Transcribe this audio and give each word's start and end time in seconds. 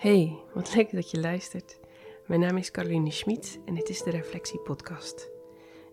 Hey, 0.00 0.38
wat 0.54 0.74
leuk 0.74 0.92
dat 0.92 1.10
je 1.10 1.20
luistert. 1.20 1.78
Mijn 2.26 2.40
naam 2.40 2.56
is 2.56 2.70
Caroline 2.70 3.10
Schmid 3.10 3.60
en 3.64 3.74
dit 3.74 3.88
is 3.88 4.02
de 4.02 4.10
Reflectie 4.10 4.58
Podcast. 4.60 5.30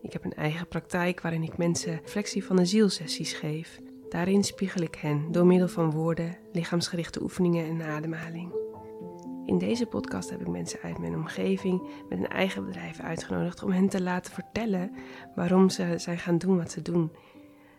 Ik 0.01 0.13
heb 0.13 0.23
een 0.23 0.33
eigen 0.33 0.67
praktijk 0.67 1.21
waarin 1.21 1.43
ik 1.43 1.57
mensen 1.57 1.99
reflectie 2.01 2.43
van 2.43 2.55
de 2.55 2.65
zielsessies 2.65 3.33
geef. 3.33 3.79
Daarin 4.09 4.43
spiegel 4.43 4.81
ik 4.81 4.95
hen 4.95 5.31
door 5.31 5.45
middel 5.45 5.67
van 5.67 5.91
woorden, 5.91 6.37
lichaamsgerichte 6.51 7.21
oefeningen 7.21 7.65
en 7.65 7.81
ademhaling. 7.81 8.53
In 9.45 9.57
deze 9.57 9.85
podcast 9.85 10.29
heb 10.29 10.41
ik 10.41 10.47
mensen 10.47 10.79
uit 10.81 10.97
mijn 10.97 11.15
omgeving 11.15 11.81
met 12.09 12.19
een 12.19 12.27
eigen 12.27 12.65
bedrijf 12.65 12.99
uitgenodigd 12.99 13.63
om 13.63 13.71
hen 13.71 13.89
te 13.89 14.01
laten 14.01 14.33
vertellen 14.33 14.91
waarom 15.35 15.69
ze 15.69 15.93
zijn 15.97 16.19
gaan 16.19 16.37
doen 16.37 16.57
wat 16.57 16.71
ze 16.71 16.81
doen 16.81 17.11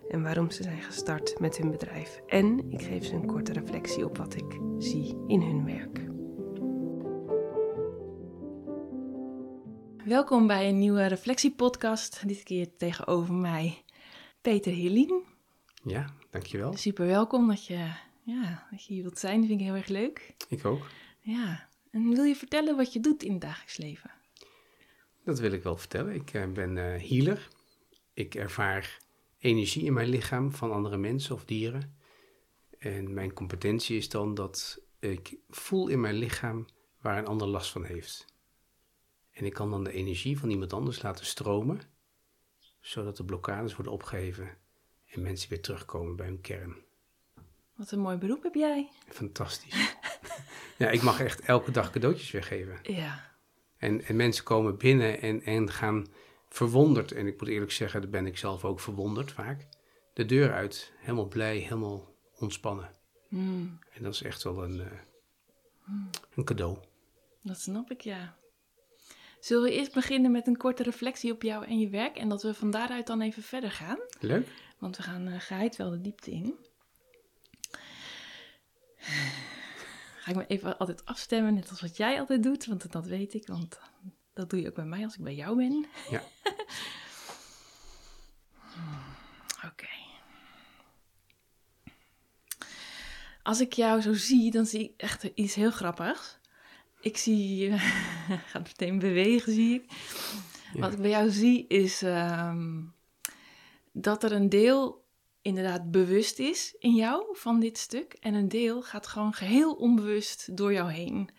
en 0.09 0.23
waarom 0.23 0.51
ze 0.51 0.63
zijn 0.63 0.83
gestart 0.83 1.41
met 1.41 1.57
hun 1.57 1.71
bedrijf. 1.71 2.21
En 2.27 2.71
ik 2.71 2.83
geef 2.83 3.05
ze 3.05 3.15
een 3.15 3.27
korte 3.27 3.53
reflectie 3.53 4.05
op 4.05 4.19
wat 4.19 4.35
ik 4.35 4.61
zie 4.79 5.25
in 5.27 5.41
hun 5.41 5.65
werk. 5.65 6.08
Welkom 10.09 10.47
bij 10.47 10.69
een 10.69 10.79
nieuwe 10.79 11.07
reflectiepodcast. 11.07 12.29
Dit 12.29 12.43
keer 12.43 12.77
tegenover 12.77 13.35
mij 13.35 13.85
Peter 14.41 14.73
Hillien. 14.73 15.23
Ja, 15.85 16.15
dankjewel. 16.31 16.77
Super 16.77 17.07
welkom 17.07 17.49
dat 17.49 17.67
je, 17.67 17.93
ja, 18.23 18.67
dat 18.71 18.85
je 18.85 18.93
hier 18.93 19.03
wilt 19.03 19.19
zijn. 19.19 19.39
Dat 19.39 19.49
vind 19.49 19.61
ik 19.61 19.67
heel 19.67 19.75
erg 19.75 19.89
leuk. 19.89 20.35
Ik 20.49 20.65
ook. 20.65 20.87
Ja, 21.21 21.69
en 21.91 22.09
wil 22.09 22.25
je 22.25 22.37
vertellen 22.37 22.77
wat 22.77 22.93
je 22.93 23.01
doet 23.01 23.23
in 23.23 23.33
het 23.33 23.41
dagelijks 23.41 23.77
leven? 23.77 24.11
Dat 25.25 25.39
wil 25.39 25.53
ik 25.53 25.63
wel 25.63 25.77
vertellen. 25.77 26.15
Ik 26.15 26.35
uh, 26.35 26.47
ben 26.47 26.77
uh, 26.77 26.85
healer. 27.09 27.49
Ik 28.15 28.35
ervaar 28.35 28.99
energie 29.39 29.85
in 29.85 29.93
mijn 29.93 30.09
lichaam 30.09 30.53
van 30.53 30.73
andere 30.73 30.97
mensen 30.97 31.35
of 31.35 31.45
dieren. 31.45 31.97
En 32.79 33.15
mijn 33.15 33.33
competentie 33.33 33.97
is 33.97 34.09
dan 34.09 34.35
dat 34.35 34.81
ik 34.99 35.37
voel 35.49 35.89
in 35.89 36.01
mijn 36.01 36.17
lichaam 36.17 36.67
waar 37.01 37.19
een 37.19 37.27
ander 37.27 37.49
last 37.49 37.71
van 37.71 37.85
heeft. 37.85 38.37
En 39.39 39.45
ik 39.45 39.53
kan 39.53 39.71
dan 39.71 39.85
de 39.85 39.93
energie 39.93 40.39
van 40.39 40.51
iemand 40.51 40.73
anders 40.73 41.03
laten 41.03 41.27
stromen, 41.27 41.81
zodat 42.81 43.17
de 43.17 43.25
blokkades 43.25 43.75
worden 43.75 43.93
opgeheven 43.93 44.57
en 45.07 45.23
mensen 45.23 45.49
weer 45.49 45.61
terugkomen 45.61 46.17
bij 46.17 46.27
hun 46.27 46.41
kern. 46.41 46.77
Wat 47.75 47.91
een 47.91 47.99
mooi 47.99 48.17
beroep 48.17 48.43
heb 48.43 48.55
jij. 48.55 48.89
Fantastisch. 49.09 49.95
ja, 50.79 50.91
ik 50.91 51.03
mag 51.03 51.21
echt 51.21 51.41
elke 51.41 51.71
dag 51.71 51.91
cadeautjes 51.91 52.31
weggeven. 52.31 52.79
Ja. 52.83 53.37
En, 53.77 54.05
en 54.05 54.17
mensen 54.17 54.45
komen 54.45 54.77
binnen 54.77 55.21
en, 55.21 55.43
en 55.43 55.71
gaan 55.71 56.07
verwonderd, 56.49 57.13
en 57.13 57.27
ik 57.27 57.41
moet 57.41 57.49
eerlijk 57.49 57.73
zeggen, 57.73 58.01
daar 58.01 58.11
ben 58.11 58.27
ik 58.27 58.39
zelf 58.39 58.65
ook 58.65 58.81
verwonderd 58.81 59.33
vaak, 59.33 59.67
de 60.15 60.25
deur 60.25 60.53
uit, 60.53 60.93
helemaal 60.97 61.29
blij, 61.29 61.57
helemaal 61.57 62.15
ontspannen. 62.35 62.91
Hmm. 63.29 63.79
En 63.93 64.03
dat 64.03 64.15
is 64.15 64.23
echt 64.23 64.43
wel 64.43 64.65
een, 64.65 64.77
uh, 64.77 64.87
een 66.35 66.45
cadeau. 66.45 66.79
Dat 67.43 67.61
snap 67.61 67.91
ik, 67.91 68.01
ja. 68.01 68.38
Zullen 69.41 69.63
we 69.63 69.73
eerst 69.73 69.93
beginnen 69.93 70.31
met 70.31 70.47
een 70.47 70.57
korte 70.57 70.83
reflectie 70.83 71.33
op 71.33 71.43
jou 71.43 71.65
en 71.67 71.79
je 71.79 71.89
werk 71.89 72.17
en 72.17 72.29
dat 72.29 72.43
we 72.43 72.55
van 72.55 72.71
daaruit 72.71 73.07
dan 73.07 73.21
even 73.21 73.43
verder 73.43 73.71
gaan? 73.71 73.99
Leuk. 74.21 74.49
Want 74.79 74.97
we 74.97 75.03
gaan 75.03 75.29
uh, 75.29 75.41
geheid 75.41 75.77
wel 75.77 75.91
de 75.91 76.01
diepte 76.01 76.31
in. 76.31 76.55
Ga 80.19 80.31
ik 80.31 80.37
me 80.37 80.47
even 80.47 80.79
altijd 80.79 81.05
afstemmen, 81.05 81.55
net 81.55 81.71
als 81.71 81.81
wat 81.81 81.97
jij 81.97 82.21
altijd 82.21 82.43
doet, 82.43 82.67
want 82.67 82.93
dat 82.93 83.07
weet 83.07 83.35
ik, 83.35 83.47
want 83.47 83.79
dat 84.33 84.51
doe 84.51 84.61
je 84.61 84.69
ook 84.69 84.75
bij 84.75 84.85
mij 84.85 85.05
als 85.05 85.15
ik 85.15 85.25
bij 85.25 85.35
jou 85.35 85.57
ben. 85.57 85.87
Ja. 86.11 86.23
Oké. 89.57 89.67
Okay. 89.67 90.07
Als 93.43 93.61
ik 93.61 93.73
jou 93.73 94.01
zo 94.01 94.13
zie, 94.13 94.51
dan 94.51 94.67
zie 94.67 94.85
ik 94.85 94.93
echt 94.97 95.23
iets 95.23 95.55
heel 95.55 95.71
grappigs. 95.71 96.39
Ik 97.01 97.17
zie 97.17 97.71
gaat 98.51 98.67
meteen 98.67 98.99
bewegen, 98.99 99.53
zie 99.53 99.75
ik. 99.75 99.91
Ja. 100.73 100.81
Wat 100.81 100.93
ik 100.93 101.01
bij 101.01 101.11
jou 101.11 101.31
zie 101.31 101.67
is 101.67 102.03
um, 102.03 102.95
dat 103.93 104.23
er 104.23 104.33
een 104.33 104.49
deel 104.49 105.07
inderdaad 105.43 105.91
bewust 105.91 106.39
is 106.39 106.75
in 106.79 106.95
jou 106.95 107.25
van 107.33 107.61
dit 107.61 107.79
stuk. 107.79 108.13
En 108.21 108.35
een 108.35 108.49
deel 108.49 108.83
gaat 108.83 109.07
gewoon 109.07 109.33
geheel 109.33 109.75
onbewust 109.75 110.57
door 110.57 110.73
jou 110.73 110.93
heen. 110.93 111.31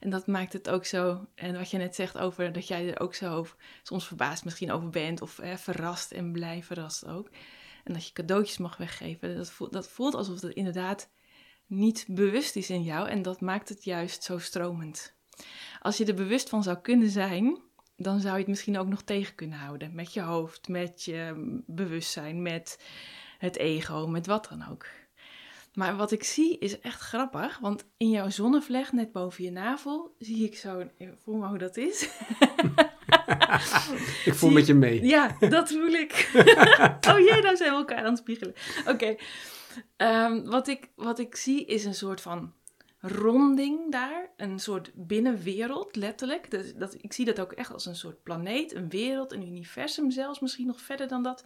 En 0.00 0.10
dat 0.10 0.26
maakt 0.26 0.52
het 0.52 0.68
ook 0.68 0.84
zo. 0.84 1.26
En 1.34 1.56
wat 1.56 1.70
je 1.70 1.78
net 1.78 1.94
zegt 1.94 2.18
over 2.18 2.52
dat 2.52 2.68
jij 2.68 2.88
er 2.88 3.00
ook 3.00 3.14
zo 3.14 3.46
soms 3.82 4.06
verbaasd 4.06 4.44
misschien 4.44 4.70
over 4.70 4.90
bent. 4.90 5.22
Of 5.22 5.38
eh, 5.38 5.56
verrast 5.56 6.12
en 6.12 6.32
blij 6.32 6.62
verrast 6.62 7.06
ook. 7.06 7.30
En 7.84 7.92
dat 7.92 8.06
je 8.06 8.12
cadeautjes 8.12 8.58
mag 8.58 8.76
weggeven. 8.76 9.36
Dat 9.36 9.50
voelt, 9.50 9.72
dat 9.72 9.88
voelt 9.88 10.14
alsof 10.14 10.40
het 10.40 10.54
inderdaad 10.54 11.10
niet 11.66 12.04
bewust 12.08 12.56
is 12.56 12.70
in 12.70 12.82
jou. 12.82 13.08
En 13.08 13.22
dat 13.22 13.40
maakt 13.40 13.68
het 13.68 13.84
juist 13.84 14.22
zo 14.22 14.38
stromend. 14.38 15.18
Als 15.80 15.96
je 15.96 16.04
er 16.04 16.14
bewust 16.14 16.48
van 16.48 16.62
zou 16.62 16.78
kunnen 16.78 17.10
zijn, 17.10 17.58
dan 17.96 18.20
zou 18.20 18.32
je 18.32 18.40
het 18.40 18.48
misschien 18.48 18.78
ook 18.78 18.88
nog 18.88 19.02
tegen 19.02 19.34
kunnen 19.34 19.58
houden. 19.58 19.94
Met 19.94 20.14
je 20.14 20.20
hoofd, 20.20 20.68
met 20.68 21.04
je 21.04 21.34
bewustzijn, 21.66 22.42
met 22.42 22.78
het 23.38 23.56
ego, 23.56 24.06
met 24.06 24.26
wat 24.26 24.48
dan 24.50 24.70
ook. 24.70 24.86
Maar 25.74 25.96
wat 25.96 26.12
ik 26.12 26.24
zie 26.24 26.58
is 26.58 26.80
echt 26.80 27.00
grappig, 27.00 27.58
want 27.58 27.84
in 27.96 28.10
jouw 28.10 28.30
zonnevlecht, 28.30 28.92
net 28.92 29.12
boven 29.12 29.44
je 29.44 29.50
navel, 29.50 30.14
zie 30.18 30.44
ik 30.44 30.56
zo, 30.56 30.90
voel 31.22 31.36
maar 31.36 31.48
hoe 31.48 31.58
dat 31.58 31.76
is. 31.76 32.02
ik 34.24 34.34
voel 34.34 34.50
met 34.50 34.66
je 34.66 34.74
mee. 34.74 35.04
Ja, 35.04 35.36
dat 35.38 35.68
voel 35.68 35.92
ik. 35.92 36.30
oh 37.10 37.18
jee, 37.18 37.42
nou 37.42 37.56
zijn 37.56 37.70
we 37.70 37.76
elkaar 37.76 37.98
aan 37.98 38.04
het 38.04 38.18
spiegelen. 38.18 38.54
Oké, 38.86 38.90
okay. 38.90 39.18
um, 40.26 40.44
wat, 40.44 40.68
ik, 40.68 40.88
wat 40.94 41.18
ik 41.18 41.36
zie 41.36 41.64
is 41.64 41.84
een 41.84 41.94
soort 41.94 42.20
van 42.20 42.52
ronding 43.00 43.92
daar, 43.92 44.30
een 44.36 44.58
soort 44.58 44.90
binnenwereld, 44.94 45.96
letterlijk. 45.96 46.50
Dus 46.50 46.74
dat, 46.74 46.94
ik 47.00 47.12
zie 47.12 47.24
dat 47.24 47.40
ook 47.40 47.52
echt 47.52 47.72
als 47.72 47.86
een 47.86 47.96
soort 47.96 48.22
planeet, 48.22 48.74
een 48.74 48.88
wereld, 48.88 49.32
een 49.32 49.46
universum 49.46 50.10
zelfs, 50.10 50.40
misschien 50.40 50.66
nog 50.66 50.80
verder 50.80 51.08
dan 51.08 51.22
dat. 51.22 51.44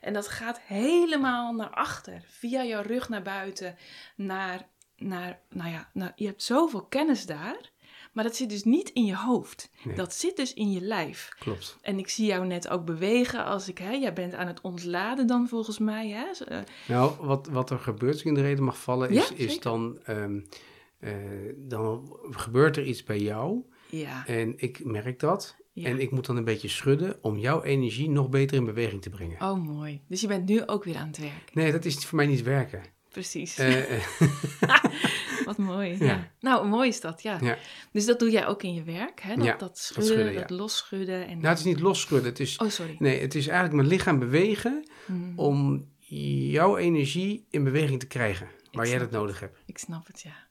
En 0.00 0.12
dat 0.12 0.28
gaat 0.28 0.60
helemaal 0.60 1.52
naar 1.52 1.70
achter, 1.70 2.22
via 2.26 2.64
jouw 2.64 2.82
rug 2.82 3.08
naar 3.08 3.22
buiten, 3.22 3.76
naar, 4.16 4.68
naar 4.96 5.40
nou 5.48 5.70
ja, 5.70 5.90
naar, 5.92 6.12
je 6.16 6.26
hebt 6.26 6.42
zoveel 6.42 6.84
kennis 6.84 7.26
daar. 7.26 7.70
Maar 8.12 8.24
dat 8.24 8.36
zit 8.36 8.48
dus 8.48 8.64
niet 8.64 8.88
in 8.88 9.04
je 9.04 9.16
hoofd. 9.16 9.70
Nee. 9.84 9.96
Dat 9.96 10.14
zit 10.14 10.36
dus 10.36 10.54
in 10.54 10.72
je 10.72 10.80
lijf. 10.80 11.28
Klopt. 11.38 11.78
En 11.82 11.98
ik 11.98 12.08
zie 12.08 12.26
jou 12.26 12.46
net 12.46 12.68
ook 12.68 12.84
bewegen 12.84 13.44
als 13.44 13.68
ik, 13.68 13.78
hè, 13.78 13.90
jij 13.90 14.12
bent 14.12 14.34
aan 14.34 14.46
het 14.46 14.60
ontladen 14.60 15.26
dan 15.26 15.48
volgens 15.48 15.78
mij. 15.78 16.08
Hè? 16.08 16.56
Uh, 16.56 16.58
nou, 16.88 17.12
wat, 17.20 17.46
wat 17.46 17.70
er 17.70 17.78
gebeurt 17.78 18.12
als 18.12 18.20
ik 18.20 18.26
in 18.26 18.34
de 18.34 18.40
reden 18.40 18.64
mag 18.64 18.78
vallen, 18.78 19.10
is, 19.10 19.28
ja, 19.28 19.34
is 19.36 19.60
dan, 19.60 19.98
um, 20.08 20.48
uh, 21.00 21.12
dan 21.56 22.16
gebeurt 22.30 22.76
er 22.76 22.84
iets 22.84 23.02
bij 23.02 23.18
jou. 23.18 23.62
Ja. 23.90 24.26
En 24.26 24.54
ik 24.56 24.84
merk 24.84 25.20
dat. 25.20 25.56
Ja. 25.72 25.88
En 25.88 26.00
ik 26.00 26.10
moet 26.10 26.26
dan 26.26 26.36
een 26.36 26.44
beetje 26.44 26.68
schudden 26.68 27.18
om 27.20 27.38
jouw 27.38 27.62
energie 27.62 28.10
nog 28.10 28.28
beter 28.28 28.56
in 28.56 28.64
beweging 28.64 29.02
te 29.02 29.10
brengen. 29.10 29.40
Oh, 29.42 29.64
mooi. 29.64 30.00
Dus 30.08 30.20
je 30.20 30.26
bent 30.26 30.48
nu 30.48 30.66
ook 30.66 30.84
weer 30.84 30.96
aan 30.96 31.06
het 31.06 31.18
werk. 31.18 31.50
Nee, 31.54 31.72
dat 31.72 31.84
is 31.84 32.06
voor 32.06 32.16
mij 32.16 32.26
niet 32.26 32.42
werken. 32.42 32.82
Precies. 33.08 33.58
Uh, 33.58 33.76
Wat 35.44 35.56
mooi. 35.56 35.96
Ja. 35.98 36.04
ja. 36.04 36.30
Nou, 36.40 36.68
mooi 36.68 36.88
is 36.88 37.00
dat, 37.00 37.22
ja. 37.22 37.38
ja. 37.40 37.58
Dus 37.92 38.06
dat 38.06 38.18
doe 38.18 38.30
jij 38.30 38.46
ook 38.46 38.62
in 38.62 38.74
je 38.74 38.82
werk, 38.82 39.20
hè? 39.20 39.34
Dat, 39.34 39.44
ja, 39.44 39.56
dat 39.56 39.78
schudden, 39.78 40.16
dat, 40.16 40.18
schudden, 40.18 40.48
dat 40.48 40.50
losschudden. 40.50 41.26
En... 41.26 41.36
Nou, 41.36 41.48
het 41.48 41.58
is 41.58 41.64
niet 41.64 41.80
losschudden. 41.80 42.28
Het 42.28 42.40
is, 42.40 42.56
oh, 42.56 42.68
sorry. 42.68 42.96
Nee, 42.98 43.20
het 43.20 43.34
is 43.34 43.46
eigenlijk 43.46 43.76
mijn 43.76 43.88
lichaam 43.88 44.18
bewegen 44.18 44.88
mm. 45.06 45.32
om 45.38 45.88
jouw 46.50 46.76
energie 46.76 47.46
in 47.50 47.64
beweging 47.64 48.00
te 48.00 48.06
krijgen. 48.06 48.48
Waar 48.72 48.84
ik 48.84 48.90
jij 48.90 48.98
dat 48.98 49.10
nodig 49.10 49.40
hebt. 49.40 49.58
Ik 49.66 49.78
snap 49.78 50.06
het, 50.06 50.20
ja. 50.20 50.47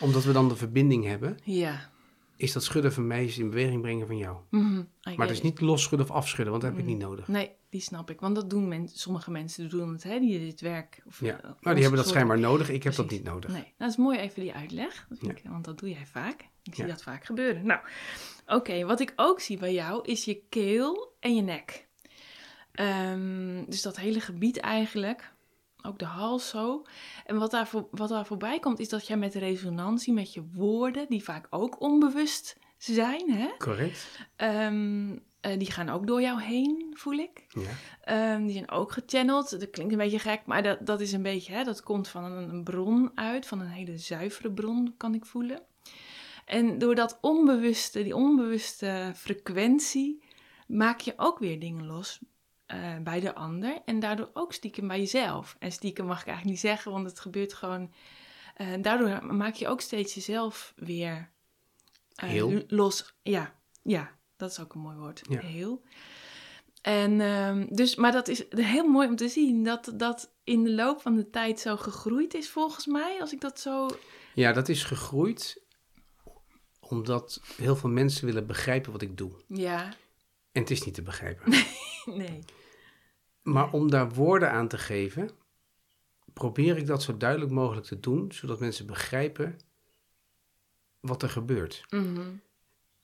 Omdat 0.00 0.24
we 0.24 0.32
dan 0.32 0.48
de 0.48 0.56
verbinding 0.56 1.04
hebben. 1.04 1.38
Ja. 1.42 1.90
Is 2.36 2.52
dat 2.52 2.64
schudden 2.64 2.92
van 2.92 3.06
mij 3.06 3.24
is 3.24 3.38
in 3.38 3.50
beweging 3.50 3.80
brengen 3.82 4.06
van 4.06 4.16
jou. 4.16 4.36
Mm 4.50 4.60
-hmm. 4.60 5.16
Maar 5.16 5.26
het 5.26 5.36
is 5.36 5.42
niet 5.42 5.60
losschudden 5.60 6.08
of 6.08 6.14
afschudden, 6.14 6.50
want 6.50 6.62
dat 6.62 6.72
heb 6.72 6.80
ik 6.80 6.86
niet 6.86 6.98
nodig. 6.98 7.28
Nee, 7.28 7.50
die 7.68 7.80
snap 7.80 8.10
ik. 8.10 8.20
Want 8.20 8.34
dat 8.34 8.50
doen 8.50 8.68
men, 8.68 8.88
sommige 8.88 9.30
mensen 9.30 9.68
doen 9.68 9.92
het, 9.92 10.02
hè, 10.02 10.18
die 10.18 10.38
dit 10.38 10.60
werk. 10.60 11.02
Of, 11.06 11.20
ja, 11.20 11.40
nou, 11.42 11.74
die 11.74 11.82
hebben 11.82 12.00
dat 12.02 12.08
schijnbaar 12.08 12.38
nodig. 12.38 12.70
Ik 12.70 12.82
heb 12.82 12.94
dat 12.94 13.10
niet 13.10 13.24
nodig. 13.24 13.50
Nee, 13.50 13.72
dat 13.78 13.90
is 13.90 13.96
mooi 13.96 14.18
even 14.18 14.40
die 14.40 14.52
uitleg. 14.52 15.06
Dat 15.08 15.30
ik, 15.30 15.42
want 15.48 15.64
dat 15.64 15.78
doe 15.78 15.88
jij 15.88 16.06
vaak. 16.06 16.48
Ik 16.62 16.74
zie 16.74 16.84
ja. 16.84 16.90
dat 16.90 17.02
vaak 17.02 17.24
gebeuren. 17.24 17.66
Nou, 17.66 17.80
oké. 18.46 18.54
Okay, 18.54 18.84
wat 18.84 19.00
ik 19.00 19.12
ook 19.16 19.40
zie 19.40 19.58
bij 19.58 19.72
jou 19.72 20.04
is 20.04 20.24
je 20.24 20.42
keel 20.48 21.14
en 21.20 21.34
je 21.34 21.42
nek. 21.42 21.86
Um, 22.80 23.64
dus 23.68 23.82
dat 23.82 23.96
hele 23.96 24.20
gebied 24.20 24.58
eigenlijk. 24.58 25.33
Ook 25.86 25.98
de 25.98 26.04
hals 26.04 26.48
zo. 26.48 26.82
En 27.26 27.38
wat 27.38 27.50
daar, 27.50 27.68
voor, 27.68 27.88
wat 27.90 28.08
daar 28.08 28.26
voorbij 28.26 28.58
komt, 28.58 28.78
is 28.78 28.88
dat 28.88 29.06
jij 29.06 29.16
met 29.16 29.34
resonantie, 29.34 30.12
met 30.12 30.34
je 30.34 30.44
woorden, 30.52 31.06
die 31.08 31.24
vaak 31.24 31.46
ook 31.50 31.80
onbewust 31.80 32.56
zijn, 32.76 33.30
hè? 33.30 33.48
Correct. 33.58 34.18
Um, 34.36 35.10
uh, 35.10 35.18
die 35.58 35.70
gaan 35.70 35.88
ook 35.88 36.06
door 36.06 36.20
jou 36.20 36.42
heen, 36.42 36.92
voel 36.96 37.14
ik. 37.14 37.46
Ja. 37.48 38.34
Um, 38.34 38.44
die 38.44 38.54
zijn 38.54 38.70
ook 38.70 38.92
gechanneld. 38.92 39.50
Dat 39.50 39.70
klinkt 39.70 39.92
een 39.92 39.98
beetje 39.98 40.18
gek, 40.18 40.46
maar 40.46 40.62
dat, 40.62 40.86
dat 40.86 41.00
is 41.00 41.12
een 41.12 41.22
beetje, 41.22 41.52
hè, 41.52 41.64
dat 41.64 41.82
komt 41.82 42.08
van 42.08 42.24
een, 42.24 42.48
een 42.48 42.64
bron 42.64 43.10
uit, 43.14 43.46
van 43.46 43.60
een 43.60 43.68
hele 43.68 43.98
zuivere 43.98 44.52
bron, 44.52 44.94
kan 44.96 45.14
ik 45.14 45.26
voelen. 45.26 45.62
En 46.44 46.78
door 46.78 46.94
dat 46.94 47.18
onbewuste, 47.20 48.02
die 48.02 48.16
onbewuste 48.16 49.12
frequentie, 49.14 50.22
maak 50.66 51.00
je 51.00 51.12
ook 51.16 51.38
weer 51.38 51.60
dingen 51.60 51.86
los 51.86 52.20
uh, 52.74 52.98
bij 53.02 53.20
de 53.20 53.34
ander. 53.34 53.82
En 53.84 54.00
daardoor 54.00 54.30
ook 54.32 54.52
stiekem 54.52 54.88
bij 54.88 54.98
jezelf. 54.98 55.56
En 55.58 55.72
stiekem 55.72 56.06
mag 56.06 56.20
ik 56.20 56.26
eigenlijk 56.26 56.56
niet 56.56 56.70
zeggen, 56.70 56.92
want 56.92 57.06
het 57.06 57.20
gebeurt 57.20 57.54
gewoon 57.54 57.92
En 58.54 58.82
daardoor 58.82 59.34
maak 59.34 59.54
je 59.54 59.68
ook 59.68 59.80
steeds 59.80 60.14
jezelf 60.14 60.72
weer 60.76 61.30
eh, 62.14 62.28
Heel. 62.28 62.62
los. 62.66 63.14
Ja, 63.22 63.54
ja, 63.82 64.10
dat 64.36 64.50
is 64.50 64.60
ook 64.60 64.74
een 64.74 64.80
mooi 64.80 64.96
woord. 64.96 65.20
Ja. 65.28 65.40
Heel. 65.40 65.82
En 66.82 67.20
ehm, 67.20 67.66
dus, 67.68 67.94
maar 67.94 68.12
dat 68.12 68.28
is 68.28 68.44
heel 68.48 68.88
mooi 68.88 69.08
om 69.08 69.16
te 69.16 69.28
zien 69.28 69.64
dat 69.64 69.92
dat 69.96 70.32
in 70.44 70.64
de 70.64 70.72
loop 70.72 71.00
van 71.00 71.14
de 71.14 71.30
tijd 71.30 71.60
zo 71.60 71.76
gegroeid 71.76 72.34
is, 72.34 72.50
volgens 72.50 72.86
mij. 72.86 73.20
Als 73.20 73.32
ik 73.32 73.40
dat 73.40 73.60
zo. 73.60 73.88
Ja, 74.34 74.52
dat 74.52 74.68
is 74.68 74.84
gegroeid 74.84 75.62
omdat 76.80 77.40
heel 77.56 77.76
veel 77.76 77.90
mensen 77.90 78.26
willen 78.26 78.46
begrijpen 78.46 78.92
wat 78.92 79.02
ik 79.02 79.16
doe. 79.16 79.32
Ja, 79.48 79.94
En 80.54 80.60
het 80.60 80.70
is 80.70 80.84
niet 80.84 80.94
te 80.94 81.02
begrijpen. 81.02 81.52
nee. 82.04 82.38
Maar 83.42 83.72
om 83.72 83.90
daar 83.90 84.10
woorden 84.10 84.50
aan 84.50 84.68
te 84.68 84.78
geven, 84.78 85.30
probeer 86.32 86.76
ik 86.76 86.86
dat 86.86 87.02
zo 87.02 87.16
duidelijk 87.16 87.50
mogelijk 87.50 87.86
te 87.86 88.00
doen, 88.00 88.32
zodat 88.32 88.60
mensen 88.60 88.86
begrijpen 88.86 89.58
wat 91.00 91.22
er 91.22 91.28
gebeurt. 91.28 91.84
Mhm. 91.90 92.36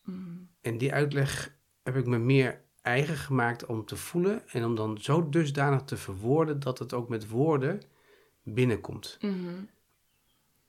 Mhm. 0.05 0.37
En 0.61 0.79
die 0.79 0.93
uitleg 0.93 1.55
heb 1.83 1.97
ik 1.97 2.07
me 2.07 2.19
meer 2.19 2.61
eigen 2.83 3.17
gemaakt 3.17 3.67
om 3.67 3.85
te 3.85 3.97
voelen 3.97 4.49
en 4.49 4.65
om 4.65 4.75
dan 4.75 4.99
zo 4.99 5.29
dusdanig 5.29 5.83
te 5.83 5.97
verwoorden 5.97 6.61
dat 6.61 6.79
het 6.79 6.93
ook 6.93 7.09
met 7.09 7.29
woorden 7.29 7.83
binnenkomt. 8.43 9.19
Mhm. 9.21 9.65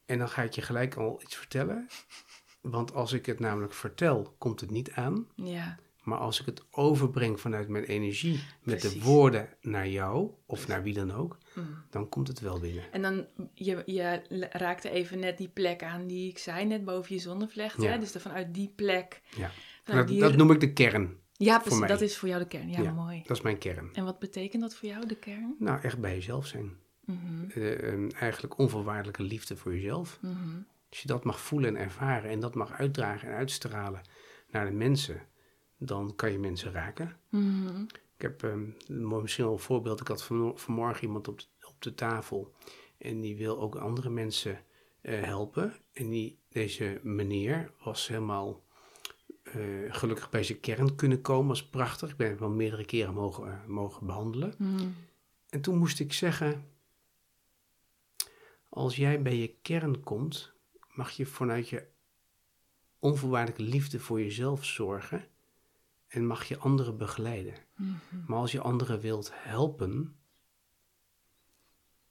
En 0.05 0.17
dan 0.17 0.29
ga 0.29 0.41
ik 0.41 0.53
je 0.53 0.61
gelijk 0.61 0.95
al 0.95 1.21
iets 1.21 1.35
vertellen. 1.35 1.89
Want 2.61 2.93
als 2.93 3.13
ik 3.13 3.25
het 3.25 3.39
namelijk 3.39 3.73
vertel, 3.73 4.35
komt 4.37 4.59
het 4.59 4.71
niet 4.71 4.91
aan. 4.91 5.27
Ja. 5.35 5.79
Maar 6.01 6.17
als 6.17 6.39
ik 6.39 6.45
het 6.45 6.63
overbreng 6.71 7.39
vanuit 7.39 7.67
mijn 7.67 7.83
energie 7.83 8.39
met 8.63 8.81
de 8.81 8.99
woorden 9.01 9.49
naar 9.61 9.87
jou 9.87 10.29
of 10.45 10.67
naar 10.67 10.83
wie 10.83 10.93
dan 10.93 11.11
ook, 11.11 11.37
Mhm. 11.55 11.65
dan 11.89 12.09
komt 12.09 12.27
het 12.27 12.39
wel 12.39 12.59
binnen. 12.59 12.83
En 12.91 13.01
dan, 13.01 13.25
je, 13.53 13.81
je 13.85 14.21
raakte 14.51 14.89
even 14.89 15.19
net 15.19 15.37
die 15.37 15.47
plek 15.49 15.83
aan 15.83 16.07
die 16.07 16.29
ik 16.29 16.37
zei, 16.37 16.65
net 16.65 16.85
boven 16.85 17.15
je 17.15 17.21
zonnevlecht. 17.21 17.81
Ja. 17.81 17.89
Hè? 17.91 17.97
Dus 17.99 18.11
dan 18.11 18.21
vanuit 18.21 18.53
die 18.53 18.71
plek. 18.75 19.21
Ja. 19.37 19.51
Dat, 19.83 20.07
die- 20.07 20.19
dat 20.19 20.35
noem 20.35 20.51
ik 20.51 20.59
de 20.59 20.73
kern. 20.73 21.17
ja, 21.33 21.59
precies. 21.59 21.87
Dat 21.87 22.01
is 22.01 22.17
voor 22.17 22.27
jou 22.29 22.41
de 22.41 22.47
kern. 22.47 22.69
Ja, 22.69 22.81
Ja. 22.81 22.91
mooi. 22.91 23.21
Dat 23.27 23.37
is 23.37 23.43
mijn 23.43 23.57
kern. 23.57 23.89
En 23.93 24.03
wat 24.03 24.19
betekent 24.19 24.61
dat 24.61 24.75
voor 24.75 24.89
jou, 24.89 25.05
de 25.07 25.15
kern? 25.19 25.55
Nou, 25.59 25.81
echt 25.81 25.99
bij 25.99 26.13
jezelf 26.13 26.45
zijn. 26.45 26.71
Mhm. 27.05 27.49
Eh, 27.49 28.21
eigenlijk 28.21 28.57
onvoorwaardelijke 28.57 29.23
liefde 29.23 29.57
voor 29.57 29.73
jezelf. 29.73 30.17
Mhm. 30.21 30.33
Als 30.89 30.99
je 31.01 31.07
dat 31.07 31.23
mag 31.23 31.39
voelen 31.39 31.75
en 31.75 31.81
ervaren 31.83 32.29
en 32.29 32.39
dat 32.39 32.55
mag 32.55 32.71
uitdragen 32.71 33.27
en 33.29 33.35
uitstralen 33.35 34.01
naar 34.51 34.65
de 34.65 34.71
mensen, 34.71 35.21
dan 35.83 36.15
kan 36.15 36.31
je 36.31 36.39
mensen 36.39 36.71
raken. 36.71 37.17
Mhm. 37.29 37.81
Ik 38.15 38.21
heb 38.21 38.41
een 38.41 38.75
mooi 38.87 39.21
misschien 39.21 39.43
wel 39.43 39.53
een 39.53 39.59
voorbeeld. 39.59 40.01
Ik 40.01 40.07
had 40.07 40.23
van, 40.23 40.57
vanmorgen 40.57 41.03
iemand 41.03 41.27
op 41.27 41.39
de, 41.39 41.45
op 41.67 41.81
de 41.81 41.93
tafel 41.93 42.53
en 42.97 43.21
die 43.21 43.37
wil 43.37 43.59
ook 43.59 43.75
andere 43.75 44.09
mensen 44.09 44.59
eh, 45.01 45.21
helpen. 45.23 45.73
En 45.93 46.09
die, 46.09 46.39
deze 46.49 46.99
meneer 47.03 47.71
was 47.83 48.07
helemaal 48.07 48.63
eh, 49.43 49.53
gelukkig 49.87 50.29
bij 50.29 50.43
zijn 50.43 50.59
kern 50.59 50.95
kunnen 50.95 51.21
komen. 51.21 51.55
Is 51.55 51.65
prachtig. 51.65 52.09
Ik 52.09 52.17
ben 52.17 52.27
hem 52.27 52.37
wel 52.37 52.49
meerdere 52.49 52.85
keren 52.85 53.13
mogen, 53.13 53.51
eh, 53.51 53.65
mogen 53.65 54.05
behandelen. 54.05 54.53
Mhm. 54.57 54.87
En 55.49 55.61
toen 55.61 55.77
moest 55.77 55.99
ik 55.99 56.13
zeggen, 56.13 56.65
als 58.69 58.95
jij 58.95 59.21
bij 59.21 59.35
je 59.35 59.55
kern 59.61 60.03
komt, 60.03 60.53
mag 60.93 61.11
je 61.11 61.25
vanuit 61.25 61.69
je 61.69 61.87
onvoorwaardelijke 62.99 63.63
liefde 63.63 63.99
voor 63.99 64.21
jezelf 64.21 64.65
zorgen 64.65 65.25
en 66.11 66.25
mag 66.27 66.43
je 66.43 66.57
anderen 66.57 66.97
begeleiden. 66.97 67.53
Mhm. 67.75 67.91
Maar 68.27 68.37
als 68.39 68.51
je 68.51 68.61
anderen 68.61 68.99
wilt 68.99 69.31
helpen, 69.33 70.15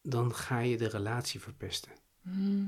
dan 0.03 0.35
ga 0.35 0.59
je 0.59 0.77
de 0.77 0.89
relatie 0.89 1.41
verpesten. 1.41 1.93
Mhm. 2.23 2.65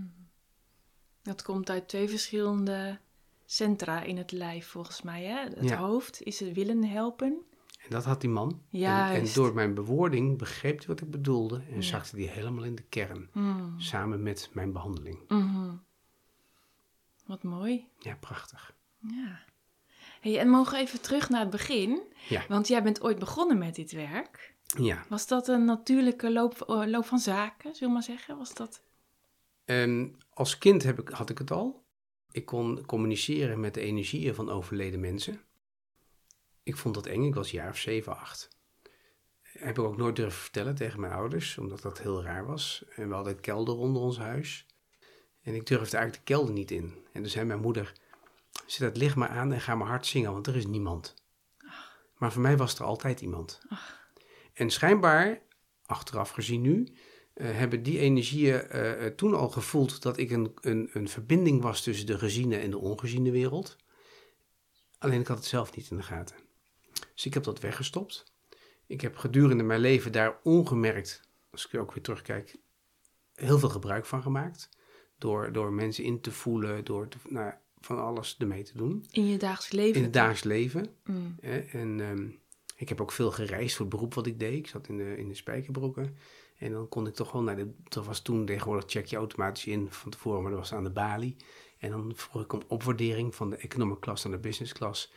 Dat 1.23 1.43
komt 1.43 1.71
uit 1.71 1.89
twee 1.89 2.09
verschillende 2.09 2.99
centra 3.45 4.03
in 4.03 4.17
het 4.17 4.33
lijf, 4.33 4.67
volgens 4.67 5.03
mij. 5.03 5.25
Hè? 5.25 5.41
Het 5.49 5.69
Ja. 5.69 5.77
hoofd 5.77 6.23
is 6.23 6.41
het 6.41 6.53
willen 6.53 6.85
helpen. 6.85 7.43
En 7.79 7.91
dat 7.91 8.05
had 8.05 8.21
die 8.21 8.31
man. 8.31 8.63
En, 8.71 8.83
en 8.83 9.33
door 9.35 9.55
mijn 9.55 9.75
bewoording 9.75 10.39
begreep 10.39 10.79
hij 10.79 10.87
wat 10.87 11.01
ik 11.01 11.11
bedoelde 11.11 11.63
en 11.69 11.75
Ja. 11.75 11.81
zakte 11.81 12.17
die 12.17 12.29
helemaal 12.29 12.65
in 12.65 12.75
de 12.75 12.83
kern, 12.83 13.29
Mhm. 13.33 13.79
samen 13.81 14.23
met 14.23 14.51
mijn 14.53 14.73
behandeling. 14.73 15.19
Wat 17.27 17.43
mooi. 17.43 17.89
Ja, 17.99 18.15
prachtig. 18.17 18.75
Ja. 18.99 19.41
Hey, 20.23 20.39
en 20.39 20.49
mogen 20.49 20.73
we 20.73 20.79
even 20.79 21.01
terug 21.01 21.29
naar 21.29 21.41
het 21.41 21.51
begin? 21.51 22.03
Ja. 22.29 22.45
Want 22.49 22.69
jij 22.69 22.83
bent 22.83 23.03
ooit 23.03 23.19
begonnen 23.19 23.59
met 23.59 23.75
dit 23.75 23.93
werk. 23.93 24.55
Ja. 24.79 25.05
Was 25.09 25.27
dat 25.27 25.49
een 25.49 25.65
natuurlijke 25.65 26.33
loop, 26.33 26.61
eh, 26.61 26.83
loop 26.87 27.05
van 27.05 27.19
zaken, 27.19 27.75
zullen 27.75 27.89
we 27.89 27.95
maar 27.95 28.03
zeggen? 28.03 28.39
Was 28.39 28.55
dat... 28.55 28.83
En 29.65 30.17
als 30.35 30.59
kind 30.59 30.83
heb 30.83 31.01
ik, 31.01 31.09
had 31.09 31.31
ik 31.31 31.39
het 31.39 31.51
al. 31.51 31.85
Ik 32.31 32.45
kon 32.47 32.87
communiceren 32.87 33.61
met 33.61 33.75
de 33.75 33.81
energieën 33.81 34.35
van 34.35 34.51
overleden 34.51 35.01
mensen. 35.01 35.41
Ik 36.63 36.77
vond 36.77 36.95
dat 36.95 37.07
eng. 37.07 37.25
Ik 37.25 37.35
was 37.35 37.51
jaar 37.51 37.71
of 37.71 37.79
zeven, 37.79 38.19
acht. 38.19 38.49
Heb 39.43 39.79
ik 39.79 39.85
ook 39.85 39.97
nooit 39.97 40.17
durven 40.17 40.41
vertellen 40.41 40.75
tegen 40.75 41.01
mijn 41.01 41.13
ouders, 41.13 41.59
omdat 41.59 41.83
dat 41.83 42.01
heel 42.01 42.23
raar 42.23 42.47
was. 42.47 42.85
En 42.97 43.09
we 43.09 43.15
hadden 43.15 43.33
een 43.33 43.41
kelder 43.41 43.77
onder 43.77 44.03
ons 44.03 44.19
huis. 44.19 44.67
En 45.43 45.55
ik 45.55 45.67
durfde 45.67 45.97
eigenlijk 45.97 46.27
de 46.27 46.35
kelder 46.35 46.55
niet 46.55 46.71
in. 46.71 46.95
En 47.13 47.23
toen 47.23 47.31
zei 47.31 47.45
mijn 47.45 47.61
moeder, 47.61 47.93
zet 48.67 48.89
het 48.89 48.97
licht 48.97 49.17
maar 49.17 49.29
aan 49.29 49.53
en 49.53 49.61
ga 49.61 49.75
maar 49.75 49.89
hard 49.89 50.07
zingen, 50.07 50.33
want 50.33 50.47
er 50.47 50.57
is 50.57 50.67
niemand. 50.67 51.15
Maar 52.19 52.33
voor 52.33 52.43
mij 52.43 52.57
was 52.57 52.79
er 52.79 52.85
altijd 52.85 53.21
iemand. 53.21 53.61
En 54.53 54.71
schijnbaar, 54.71 55.43
achteraf 55.87 56.31
gezien 56.31 56.61
nu, 56.61 56.89
eh, 57.35 57.57
hebben 57.57 57.83
die 57.83 57.99
energieën 57.99 58.69
eh, 58.69 59.07
eh, 59.07 59.15
toen 59.15 59.35
al 59.35 59.49
gevoeld 59.49 60.03
dat 60.03 60.19
ik 60.19 60.31
een, 60.31 60.53
een, 60.61 60.91
een 60.93 61.09
verbinding 61.09 61.63
was 61.63 61.83
tussen 61.83 62.07
de 62.07 62.19
geziene 62.19 62.57
en 62.57 62.71
de 62.71 62.79
ongeziene 62.79 63.31
wereld. 63.31 63.77
Alleen 64.99 65.21
ik 65.21 65.27
had 65.27 65.37
het 65.37 65.47
zelf 65.47 65.77
niet 65.77 65.91
in 65.91 65.97
de 65.97 66.03
gaten. 66.03 66.37
Dus 67.15 67.27
ik 67.27 67.35
heb 67.35 67.45
dat 67.45 67.61
weggestopt. 67.61 68.33
Ik 68.87 69.01
heb 69.01 69.17
gedurende 69.17 69.63
mijn 69.63 69.81
leven 69.81 70.13
daar 70.13 70.39
ongemerkt, 70.43 71.21
als 71.51 71.67
ik 71.67 71.81
ook 71.81 71.95
weer 71.95 72.03
terugkijk, 72.03 72.57
heel 73.35 73.59
veel 73.59 73.69
gebruik 73.69 74.07
van 74.07 74.23
gemaakt. 74.23 74.69
Door, 75.19 75.53
door 75.53 75.73
mensen 75.73 76.05
in 76.05 76.21
te 76.21 76.33
voelen, 76.33 76.85
door 76.85 77.09
te- 77.09 77.19
nou, 77.29 77.53
van 77.85 78.03
alles 78.03 78.37
ermee 78.39 78.63
te 78.63 78.77
doen. 78.77 79.07
In 79.11 79.27
je 79.27 79.37
dagelijks 79.37 79.73
leven? 79.73 79.97
In 79.97 80.03
het 80.03 80.13
dagelijks 80.13 80.45
leven. 80.45 80.87
Mm. 81.05 81.37
Hè, 81.41 81.59
en 81.59 82.01
ehm, 82.01 82.29
ik 82.77 82.89
heb 82.89 83.01
ook 83.01 83.13
veel 83.13 83.31
gereisd 83.31 83.77
voor 83.77 83.87
het 83.87 83.95
beroep 83.95 84.15
wat 84.15 84.27
ik 84.27 84.39
deed. 84.39 84.59
Ik 84.59 84.67
zat 84.67 84.89
in 84.89 84.97
de, 84.97 85.17
in 85.17 85.29
de 85.29 85.35
spijkerbroeken. 85.35 86.17
En 86.59 86.73
dan 86.73 86.89
kon 86.89 87.07
ik 87.07 87.15
toch 87.15 87.33
wel 87.33 87.43
naar 87.43 87.57
de... 87.57 87.71
Dat 87.85 88.05
was 88.05 88.21
toen 88.21 88.47
tegenwoordig 88.47 88.91
check 88.91 89.07
je 89.07 89.17
automatisch 89.17 89.67
in 89.67 89.91
van 89.91 90.11
tevoren, 90.11 90.43
maar 90.43 90.51
dat 90.51 90.61
was 90.61 90.73
aan 90.73 90.85
de 90.85 90.91
balie. 90.91 91.37
En 91.79 91.91
dan 91.91 92.13
vroeg 92.15 92.43
ik 92.43 92.53
om 92.53 92.63
opwaardering 92.67 93.35
van 93.35 93.51
de 93.51 93.57
economic 93.57 93.99
class 93.99 94.25
naar 94.25 94.33
de 94.33 94.39
business 94.39 94.73
class. 94.73 95.13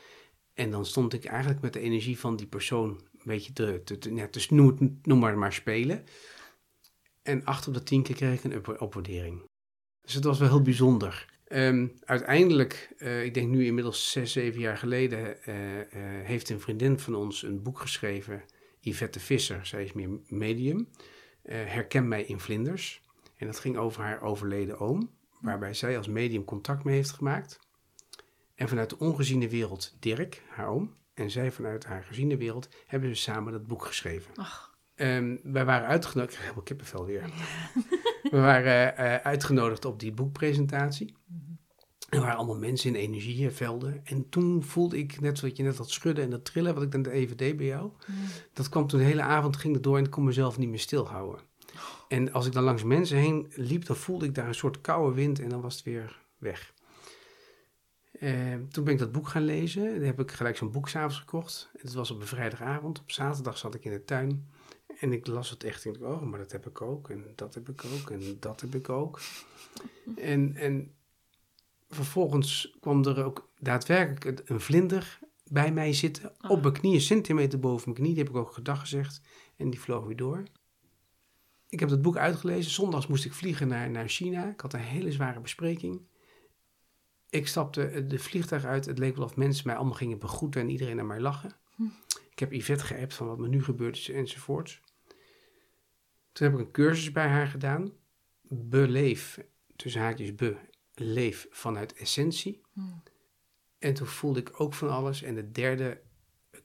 En 0.53 0.71
dan 0.71 0.85
stond 0.85 1.13
ik 1.13 1.25
eigenlijk 1.25 1.61
met 1.61 1.73
de 1.73 1.79
energie 1.79 2.19
van 2.19 2.35
die 2.35 2.47
persoon 2.47 2.89
een 2.89 3.21
beetje 3.23 3.53
te, 3.53 3.81
te, 3.83 3.97
te, 3.97 4.13
ja, 4.13 4.27
te 4.27 4.45
noem, 5.03 5.19
maar 5.19 5.37
maar 5.37 5.53
spelen. 5.53 6.05
En 7.21 7.45
acht 7.45 7.67
op 7.67 7.73
de 7.73 7.83
tien 7.83 8.03
keer 8.03 8.15
kreeg 8.15 8.43
ik 8.43 8.43
een 8.43 8.57
op- 8.57 8.81
opwaardering. 8.81 9.43
Dus 10.01 10.13
het 10.13 10.23
was 10.23 10.39
wel 10.39 10.47
heel 10.47 10.61
bijzonder. 10.61 11.34
Ehm, 11.55 11.87
uiteindelijk, 12.05 12.93
eh, 12.97 13.23
ik 13.23 13.33
denk 13.33 13.49
nu 13.49 13.65
inmiddels 13.65 14.11
zes, 14.11 14.31
zeven 14.31 14.59
jaar 14.59 14.77
geleden, 14.77 15.43
eh, 15.43 15.79
eh, 15.79 15.87
heeft 16.25 16.49
een 16.49 16.59
vriendin 16.59 16.99
van 16.99 17.15
ons 17.15 17.43
een 17.43 17.61
boek 17.61 17.79
geschreven, 17.79 18.43
Yvette 18.79 19.19
Visser. 19.19 19.65
Zij 19.65 19.83
is 19.83 19.93
meer 19.93 20.09
medium. 20.27 20.89
Herken 21.47 22.07
mij 22.07 22.23
in 22.23 22.39
vlinders. 22.39 23.01
En 23.37 23.45
dat 23.45 23.59
ging 23.59 23.77
over 23.77 24.03
haar 24.03 24.21
overleden 24.21 24.79
oom, 24.79 25.11
waarbij 25.41 25.73
zij 25.73 25.97
als 25.97 26.07
medium 26.07 26.43
contact 26.43 26.83
mee 26.83 26.95
heeft 26.95 27.11
gemaakt. 27.11 27.59
En 28.55 28.67
vanuit 28.67 28.89
de 28.89 28.99
ongeziene 28.99 29.49
wereld 29.49 29.95
Dirk, 29.99 30.41
haar 30.49 30.67
oom, 30.67 30.95
en 31.13 31.31
zij 31.31 31.51
vanuit 31.51 31.85
haar 31.85 32.03
geziene 32.03 32.37
wereld, 32.37 32.69
hebben 32.87 33.15
ze 33.15 33.21
samen 33.21 33.51
dat 33.51 33.67
boek 33.67 33.85
geschreven. 33.85 34.31
Ach, 34.35 34.74
Ehm, 34.95 35.35
wij 35.43 35.65
waren 35.65 35.87
uitgenodigd, 35.87 36.33
ik 36.33 36.39
krijg 36.39 36.41
helemaal 36.41 36.63
kippenvel 36.63 37.05
weer. 37.05 37.29
We 38.31 38.39
waren 38.39 38.97
eh, 38.97 39.15
uitgenodigd 39.15 39.85
op 39.85 39.99
die 39.99 40.11
boekpresentatie. 40.11 41.15
Er 42.09 42.19
waren 42.19 42.37
allemaal 42.37 42.57
mensen 42.57 42.89
in 42.89 42.95
energievelden. 42.95 44.01
En 44.03 44.29
toen 44.29 44.63
voelde 44.63 44.97
ik, 44.97 45.19
net 45.19 45.37
zoals 45.37 45.53
je 45.57 45.63
net 45.63 45.77
dat 45.77 45.89
schudden 45.89 46.23
en 46.23 46.29
dat 46.29 46.45
trillen, 46.45 46.73
wat 46.73 46.83
ik 46.83 46.91
dan 46.91 47.05
even 47.05 47.37
deed 47.37 47.57
bij 47.57 47.65
jou. 47.65 47.91
mm. 48.07 48.15
Dat 48.53 48.69
kwam 48.69 48.87
toen 48.87 48.99
de 48.99 49.05
hele 49.05 49.21
avond, 49.21 49.57
ging 49.57 49.73
het 49.73 49.83
door 49.83 49.97
en 49.97 50.03
ik 50.03 50.09
kon 50.09 50.23
mezelf 50.23 50.57
niet 50.57 50.69
meer 50.69 50.79
stilhouden. 50.79 51.41
En 52.07 52.31
als 52.31 52.45
ik 52.45 52.51
dan 52.51 52.63
langs 52.63 52.83
mensen 52.83 53.17
heen 53.17 53.51
liep, 53.55 53.85
dan 53.85 53.95
voelde 53.95 54.25
ik 54.25 54.35
daar 54.35 54.47
een 54.47 54.55
soort 54.55 54.81
koude 54.81 55.15
wind 55.15 55.39
en 55.39 55.49
dan 55.49 55.61
was 55.61 55.75
het 55.75 55.83
weer 55.83 56.19
weg. 56.37 56.73
Eh, 58.19 58.53
toen 58.69 58.83
ben 58.83 58.93
ik 58.93 58.99
dat 58.99 59.11
boek 59.11 59.27
gaan 59.27 59.45
lezen. 59.45 59.93
Dan 59.93 60.03
heb 60.03 60.19
ik 60.19 60.31
gelijk 60.31 60.57
zo'n 60.57 60.71
boek 60.71 60.89
s'avonds 60.89 61.19
gekocht. 61.19 61.69
Het 61.77 61.93
was 61.93 62.11
op 62.11 62.21
een 62.21 62.27
vrijdagavond. 62.27 62.99
Op 62.99 63.11
zaterdag 63.11 63.57
zat 63.57 63.75
ik 63.75 63.85
in 63.85 63.91
de 63.91 64.03
tuin. 64.03 64.47
En 64.99 65.11
ik 65.11 65.27
las 65.27 65.49
het 65.49 65.63
echt 65.63 65.85
en 65.85 65.93
ik 65.93 65.99
dacht, 65.99 66.21
oh, 66.21 66.21
maar 66.21 66.39
dat 66.39 66.51
heb 66.51 66.67
ik 66.67 66.81
ook. 66.81 67.09
En 67.09 67.23
dat 67.35 67.53
heb 67.53 67.69
ik 67.69 67.85
ook. 67.85 68.09
En 68.09 68.37
dat 68.39 68.61
heb 68.61 68.75
ik 68.75 68.89
ook. 68.89 69.19
En, 70.15 70.55
en 70.55 70.93
vervolgens 71.89 72.77
kwam 72.79 73.05
er 73.05 73.25
ook 73.25 73.49
daadwerkelijk 73.59 74.49
een 74.49 74.61
vlinder 74.61 75.19
bij 75.43 75.71
mij 75.71 75.93
zitten. 75.93 76.31
Op 76.47 76.61
mijn 76.61 76.73
knie, 76.73 76.93
een 76.93 77.01
centimeter 77.01 77.59
boven 77.59 77.89
mijn 77.89 78.01
knie. 78.01 78.13
Die 78.13 78.23
heb 78.23 78.33
ik 78.33 78.39
ook 78.39 78.53
gedag 78.53 78.79
gezegd. 78.79 79.21
En 79.55 79.69
die 79.69 79.79
vloog 79.79 80.05
weer 80.05 80.15
door. 80.15 80.43
ik 81.69 81.79
heb 81.79 81.89
dat 81.89 82.01
boek 82.01 82.17
uitgelezen. 82.17 82.71
Zondags 82.71 83.07
moest 83.07 83.25
ik 83.25 83.33
vliegen 83.33 83.67
naar, 83.67 83.89
naar 83.89 84.07
China. 84.07 84.49
Ik 84.49 84.61
had 84.61 84.73
een 84.73 84.79
hele 84.79 85.11
zware 85.11 85.39
bespreking. 85.39 86.01
Ik 87.29 87.47
stapte 87.47 88.05
de 88.07 88.19
vliegtuig 88.19 88.65
uit. 88.65 88.85
Het 88.85 88.97
leek 88.97 89.15
wel 89.15 89.25
of 89.25 89.35
mensen 89.35 89.67
mij 89.67 89.75
allemaal 89.75 89.93
gingen 89.93 90.19
begroeten 90.19 90.61
en 90.61 90.69
iedereen 90.69 90.95
naar 90.95 91.05
mij 91.05 91.19
lachen. 91.19 91.51
Hm. 91.75 91.83
Ik 92.35 92.41
heb 92.41 92.51
Yvette 92.51 92.85
geappt 92.85 93.13
van 93.13 93.27
wat 93.27 93.37
me 93.37 93.47
nu 93.47 93.63
gebeurd 93.63 93.97
is 93.97 94.09
enzovoorts. 94.09 94.81
Toen 96.31 96.47
heb 96.47 96.53
ik 96.53 96.65
een 96.65 96.71
cursus 96.71 97.11
bij 97.11 97.27
haar 97.27 97.47
gedaan. 97.47 97.91
Beleef, 98.41 99.39
tussen 99.75 100.01
haakjes 100.01 100.35
be, 100.35 100.57
leef 100.93 101.47
vanuit 101.49 101.93
essentie. 101.93 102.61
Hm. 102.73 102.81
En 103.79 103.93
toen 103.93 104.07
voelde 104.07 104.39
ik 104.39 104.59
ook 104.59 104.73
van 104.73 104.89
alles. 104.89 105.21
En 105.21 105.35
de 105.35 105.51
derde 105.51 106.01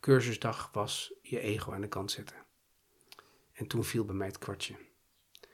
cursusdag 0.00 0.70
was 0.72 1.14
je 1.22 1.40
ego 1.40 1.72
aan 1.72 1.80
de 1.80 1.88
kant 1.88 2.10
zetten. 2.10 2.36
En 3.52 3.66
toen 3.66 3.84
viel 3.84 4.04
bij 4.04 4.14
mij 4.14 4.26
het 4.26 4.38
kwartje. 4.38 4.74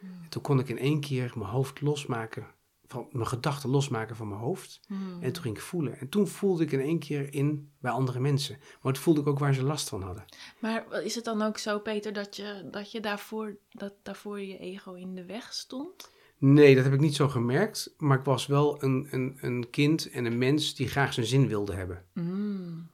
En 0.01 0.27
toen 0.29 0.43
kon 0.43 0.59
ik 0.59 0.69
in 0.69 0.79
één 0.79 1.01
keer 1.01 1.33
mijn 1.35 1.51
hoofd 1.51 1.81
losmaken, 1.81 2.55
van, 2.89 3.09
mijn 3.11 3.27
gedachten 3.27 3.71
losmaken 3.71 4.17
van 4.17 4.29
mijn 4.29 4.41
hoofd. 4.41 4.81
Hm. 4.87 4.95
En 5.21 5.33
toen 5.33 5.43
ging 5.43 5.57
ik 5.57 5.63
voelen. 5.63 5.99
En 5.99 6.09
toen 6.09 6.29
voelde 6.29 6.63
ik 6.63 6.73
in 6.73 6.81
één 6.81 6.99
keer 6.99 7.35
in 7.35 7.73
bij 7.81 7.91
andere 7.91 8.21
mensen. 8.21 8.59
Maar 8.83 8.93
toen 8.93 9.03
voelde 9.03 9.21
ik 9.21 9.27
ook 9.27 9.39
waar 9.39 9.55
ze 9.55 9.63
last 9.63 9.89
van 9.89 10.03
hadden. 10.03 10.25
Maar 10.59 11.03
is 11.03 11.15
het 11.15 11.25
dan 11.25 11.43
ook 11.43 11.59
zo, 11.59 11.79
Peter, 11.79 12.13
dat 12.13 12.37
je, 12.37 12.69
dat 12.71 12.93
je 12.93 13.01
daarvoor, 13.01 13.57
dat 13.71 13.95
daarvoor 14.03 14.41
je 14.41 14.59
ego 14.59 14.93
in 14.93 15.15
de 15.15 15.25
weg 15.25 15.53
stond? 15.53 16.11
Nee, 16.39 16.75
dat 16.75 16.85
heb 16.85 16.93
ik 16.93 17.01
niet 17.01 17.17
zo 17.17 17.29
gemerkt. 17.29 17.95
Maar 17.99 18.19
ik 18.19 18.25
was 18.25 18.47
wel 18.47 18.83
een, 18.83 19.09
een, 19.11 19.39
een 19.41 19.71
kind 19.71 20.11
en 20.11 20.25
een 20.25 20.39
mens 20.39 20.75
die 20.75 20.89
graag 20.89 21.13
zijn 21.13 21.27
zin 21.27 21.49
wilde 21.49 21.75
hebben. 21.75 22.05
Mm. 22.13 22.91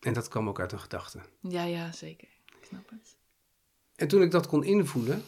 En 0.00 0.12
dat 0.12 0.28
kwam 0.28 0.48
ook 0.48 0.60
uit 0.60 0.72
een 0.72 0.80
gedachte. 0.80 1.20
Ja, 1.40 1.64
ja, 1.64 1.92
zeker. 1.92 2.28
Ik 2.60 2.66
snap 2.68 2.90
het. 2.90 3.16
En 3.96 4.08
toen 4.08 4.22
ik 4.22 4.30
dat 4.30 4.46
kon 4.46 4.64
invoelen, 4.64 5.22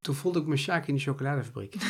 toen 0.00 0.14
voelde 0.14 0.40
ik 0.40 0.46
me 0.46 0.56
Sjaak 0.56 0.86
in 0.86 0.94
de 0.94 1.00
chocoladefabriek. 1.00 1.74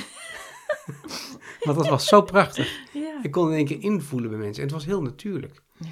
Want 1.64 1.78
dat 1.78 1.88
was 1.88 2.06
zo 2.06 2.22
prachtig. 2.22 2.78
Ja. 2.92 3.22
Ik 3.22 3.30
kon 3.30 3.48
in 3.48 3.56
één 3.56 3.66
keer 3.66 3.82
invoelen 3.82 4.30
bij 4.30 4.38
mensen. 4.38 4.62
En 4.62 4.68
het 4.68 4.76
was 4.76 4.86
heel 4.86 5.02
natuurlijk. 5.02 5.62
Ja. 5.78 5.88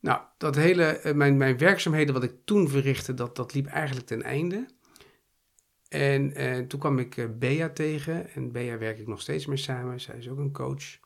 Nou, 0.00 0.20
dat 0.38 0.54
hele, 0.54 0.84
eh, 0.84 1.14
mijn, 1.14 1.36
mijn 1.36 1.58
werkzaamheden 1.58 2.14
wat 2.14 2.22
ik 2.22 2.34
toen 2.44 2.68
verrichtte, 2.68 3.14
dat, 3.14 3.36
dat 3.36 3.54
liep 3.54 3.66
eigenlijk 3.66 4.06
ten 4.06 4.22
einde. 4.22 4.66
En 5.90 6.34
eh, 6.34 6.58
toen 6.58 6.80
kwam 6.80 6.98
ik 6.98 7.16
eh, 7.16 7.26
Bea 7.38 7.68
tegen. 7.68 8.30
En 8.30 8.52
Bea 8.52 8.78
werk 8.78 8.98
ik 8.98 9.06
nog 9.06 9.20
steeds 9.20 9.46
mee 9.46 9.56
samen. 9.56 10.00
Zij 10.00 10.16
is 10.16 10.28
ook 10.28 10.38
een 10.38 10.52
coach. 10.52 10.98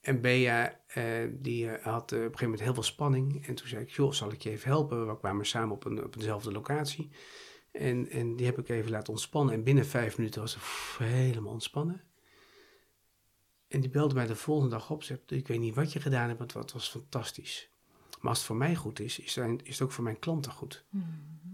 En 0.00 0.20
Bea, 0.20 0.80
eh, 0.86 1.04
die 1.32 1.68
had 1.68 2.12
op 2.12 2.18
een 2.18 2.18
gegeven 2.18 2.44
moment 2.44 2.60
heel 2.60 2.74
veel 2.74 2.82
spanning. 2.82 3.46
En 3.46 3.54
toen 3.54 3.68
zei 3.68 3.82
ik, 3.82 3.90
joh, 3.90 4.12
zal 4.12 4.32
ik 4.32 4.42
je 4.42 4.50
even 4.50 4.68
helpen? 4.68 5.06
We 5.06 5.18
kwamen 5.18 5.46
samen 5.46 5.74
op, 5.74 5.84
een, 5.84 6.04
op 6.04 6.16
dezelfde 6.16 6.52
locatie. 6.52 7.10
En, 7.74 8.08
en 8.10 8.36
die 8.36 8.46
heb 8.46 8.58
ik 8.58 8.68
even 8.68 8.90
laten 8.90 9.12
ontspannen. 9.12 9.54
En 9.54 9.62
binnen 9.64 9.86
vijf 9.86 10.16
minuten 10.16 10.40
was 10.40 10.52
ze 10.52 10.58
pff, 10.58 10.98
helemaal 10.98 11.52
ontspannen. 11.52 12.02
En 13.68 13.80
die 13.80 13.90
belde 13.90 14.14
mij 14.14 14.26
de 14.26 14.36
volgende 14.36 14.70
dag 14.70 14.90
op. 14.90 15.02
Zei, 15.02 15.20
ik 15.26 15.48
weet 15.48 15.58
niet 15.60 15.74
wat 15.74 15.92
je 15.92 16.00
gedaan 16.00 16.26
hebt, 16.26 16.38
want 16.38 16.52
het 16.54 16.72
was 16.72 16.88
fantastisch. 16.88 17.68
Maar 18.20 18.28
als 18.28 18.38
het 18.38 18.46
voor 18.46 18.56
mij 18.56 18.74
goed 18.74 19.00
is, 19.00 19.18
is, 19.18 19.32
zijn- 19.32 19.60
is 19.64 19.72
het 19.72 19.80
ook 19.82 19.92
voor 19.92 20.04
mijn 20.04 20.18
klanten 20.18 20.52
goed. 20.52 20.84
Mhm. 20.88 21.04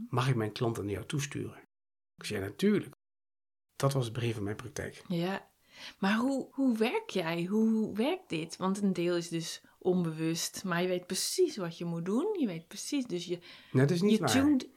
Mag 0.09 0.29
ik 0.29 0.35
mijn 0.35 0.53
klanten 0.53 0.85
naar 0.85 0.93
jou 0.93 1.07
toesturen? 1.07 1.59
Ik 2.17 2.25
zei, 2.25 2.41
ja, 2.41 2.47
natuurlijk. 2.47 2.95
Dat 3.77 3.93
was 3.93 4.05
het 4.05 4.12
begin 4.15 4.35
van 4.35 4.43
mijn 4.43 4.57
praktijk. 4.57 5.03
Ja. 5.09 5.49
Maar 5.99 6.17
hoe, 6.17 6.49
hoe 6.53 6.77
werk 6.79 7.11
jij? 7.11 7.45
Hoe 7.45 7.95
werkt 7.97 8.29
dit? 8.29 8.57
Want 8.57 8.83
een 8.83 8.93
deel 8.93 9.17
is 9.17 9.29
dus 9.29 9.62
onbewust, 9.79 10.65
maar 10.65 10.83
je 10.83 10.89
weet 10.89 11.07
precies 11.07 11.57
wat 11.57 11.79
je 11.79 11.85
moet 11.85 12.05
doen. 12.05 12.37
Je 12.41 12.47
weet 12.47 12.69
precies, 12.69 13.05
dus 13.07 13.25
je, 13.25 13.39
Nou, 13.73 13.87
dat 13.87 13.91
is 13.97 14.03
niet 14.03 14.12
je 14.12 14.19
waar. 14.19 14.31
tuned. 14.31 14.69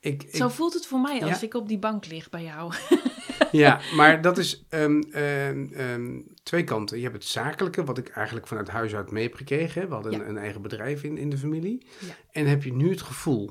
Ik, 0.00 0.22
ik, 0.22 0.36
Zo 0.36 0.48
voelt 0.48 0.74
het 0.74 0.86
voor 0.86 1.00
mij 1.00 1.22
als 1.22 1.40
Ja. 1.40 1.46
ik 1.46 1.54
op 1.54 1.68
die 1.68 1.78
bank 1.78 2.06
lig 2.06 2.30
bij 2.30 2.42
jou. 2.42 2.72
Ja, 3.52 3.80
maar 3.96 4.22
dat 4.22 4.38
is 4.38 4.64
ehm, 4.68 5.00
ehm, 5.00 5.66
ehm, 5.72 6.20
twee 6.42 6.64
kanten. 6.64 6.96
Je 6.96 7.02
hebt 7.02 7.14
het 7.14 7.24
zakelijke, 7.24 7.84
wat 7.84 7.98
ik 7.98 8.08
eigenlijk 8.08 8.46
vanuit 8.46 8.68
huis 8.68 8.94
uit 8.94 9.10
mee 9.10 9.22
heb 9.22 9.34
gekregen. 9.34 9.88
We 9.88 9.94
hadden 9.94 10.12
Ja. 10.12 10.18
een, 10.20 10.28
een 10.28 10.36
eigen 10.36 10.62
bedrijf 10.62 11.02
in, 11.02 11.18
in 11.18 11.30
de 11.30 11.38
familie. 11.38 11.86
Ja. 12.00 12.14
En 12.30 12.46
heb 12.46 12.62
je 12.62 12.72
nu 12.72 12.90
het 12.90 13.02
gevoel. 13.02 13.50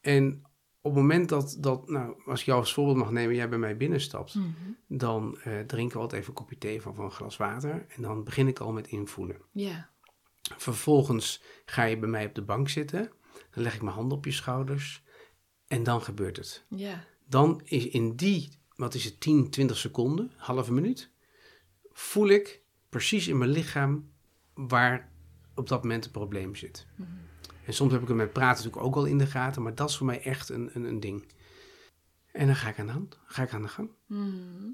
En 0.00 0.42
op 0.80 0.90
het 0.94 1.00
moment 1.02 1.28
dat, 1.28 1.56
dat, 1.60 1.88
nou, 1.88 2.14
als 2.26 2.40
ik 2.40 2.46
jou 2.46 2.58
als 2.60 2.72
voorbeeld 2.72 2.96
mag 2.96 3.10
nemen, 3.10 3.34
jij 3.34 3.48
bij 3.48 3.58
mij 3.58 3.76
binnenstapt, 3.76 4.34
Mhm. 4.34 4.48
dan 4.88 5.38
eh, 5.42 5.60
drinken 5.60 5.96
we 5.96 6.02
altijd 6.02 6.20
even 6.20 6.32
een 6.34 6.40
kopje 6.40 6.58
thee 6.58 6.82
van, 6.82 6.94
van 6.94 7.04
een 7.04 7.10
glas 7.10 7.36
water. 7.36 7.86
En 7.96 8.02
dan 8.02 8.24
begin 8.24 8.48
ik 8.48 8.58
al 8.58 8.72
met 8.72 8.86
invoelen. 8.86 9.36
Ja. 9.52 9.90
Vervolgens 10.56 11.42
ga 11.64 11.82
je 11.84 11.98
bij 11.98 12.08
mij 12.08 12.26
op 12.26 12.34
de 12.34 12.42
bank 12.42 12.68
zitten. 12.68 13.10
Dan 13.50 13.62
leg 13.62 13.74
ik 13.74 13.82
mijn 13.82 13.94
handen 13.94 14.16
op 14.18 14.24
je 14.24 14.32
schouders. 14.32 15.02
En 15.72 15.82
dan 15.82 16.02
gebeurt 16.02 16.36
het 16.36 16.64
Ja. 16.68 17.04
dan 17.24 17.60
is 17.64 17.86
in 17.88 18.16
die, 18.16 18.58
wat 18.76 18.94
is 18.94 19.04
het, 19.04 19.20
10, 19.20 19.50
20 19.50 19.76
seconden, 19.76 20.32
halve 20.36 20.72
minuut, 20.72 21.10
voel 21.92 22.28
ik 22.28 22.60
precies 22.88 23.28
in 23.28 23.38
mijn 23.38 23.50
lichaam 23.50 24.10
waar 24.54 25.10
op 25.54 25.68
dat 25.68 25.82
moment 25.82 26.04
het 26.04 26.12
probleem 26.12 26.54
zit. 26.54 26.86
En 27.64 27.74
soms 27.74 27.92
heb 27.92 28.02
ik 28.02 28.08
het 28.08 28.16
met 28.16 28.32
praten 28.32 28.64
natuurlijk 28.64 28.86
ook 28.86 28.96
al 28.96 29.04
in 29.04 29.18
de 29.18 29.26
gaten, 29.26 29.62
maar 29.62 29.74
dat 29.74 29.88
is 29.90 29.96
voor 29.96 30.06
mij 30.06 30.22
echt 30.22 30.48
een, 30.48 30.70
een, 30.72 30.84
een 30.84 31.00
ding. 31.00 31.24
En 32.32 32.46
dan 32.46 32.56
ga 32.56 32.68
ik 32.68 32.78
aan 32.78 32.86
de 32.86 32.92
hand, 32.92 33.18
ga 33.24 33.42
ik 33.42 33.52
aan 33.52 33.62
de 33.62 33.68
gang. 33.68 33.90
Mhm. 34.06 34.68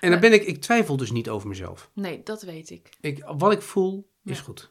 En 0.00 0.10
dan 0.10 0.20
ben 0.20 0.32
ik, 0.32 0.42
ik 0.42 0.60
twijfel 0.60 0.96
dus 0.96 1.10
niet 1.10 1.28
over 1.28 1.48
mezelf. 1.48 1.90
Nee, 1.92 2.22
dat 2.22 2.42
weet 2.42 2.70
ik. 2.70 2.96
Ik, 3.00 3.24
wat 3.24 3.52
ik 3.52 3.62
voel, 3.62 4.10
is 4.24 4.40
goed. 4.40 4.70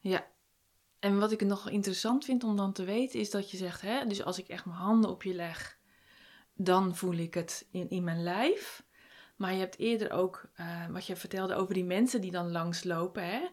Ja. 0.00 0.26
En 0.98 1.18
wat 1.18 1.32
ik 1.32 1.40
nog 1.40 1.70
interessant 1.70 2.24
vind 2.24 2.44
om 2.44 2.56
dan 2.56 2.72
te 2.72 2.84
weten, 2.84 3.20
is 3.20 3.30
dat 3.30 3.50
je 3.50 3.56
zegt, 3.56 3.80
hè, 3.80 4.06
dus 4.06 4.22
als 4.22 4.38
ik 4.38 4.48
echt 4.48 4.64
mijn 4.64 4.78
handen 4.78 5.10
op 5.10 5.22
je 5.22 5.34
leg, 5.34 5.78
dan 6.54 6.96
voel 6.96 7.14
ik 7.14 7.34
het 7.34 7.66
in, 7.70 7.90
in 7.90 8.04
mijn 8.04 8.22
lijf. 8.22 8.84
Maar 9.36 9.52
je 9.52 9.58
hebt 9.58 9.78
eerder 9.78 10.10
ook, 10.10 10.48
eh, 10.54 10.86
wat 10.86 11.06
je 11.06 11.16
vertelde 11.16 11.54
over 11.54 11.74
die 11.74 11.84
mensen 11.84 12.20
die 12.20 12.30
dan 12.30 12.50
langslopen, 12.50 13.26
hè, 13.26 13.48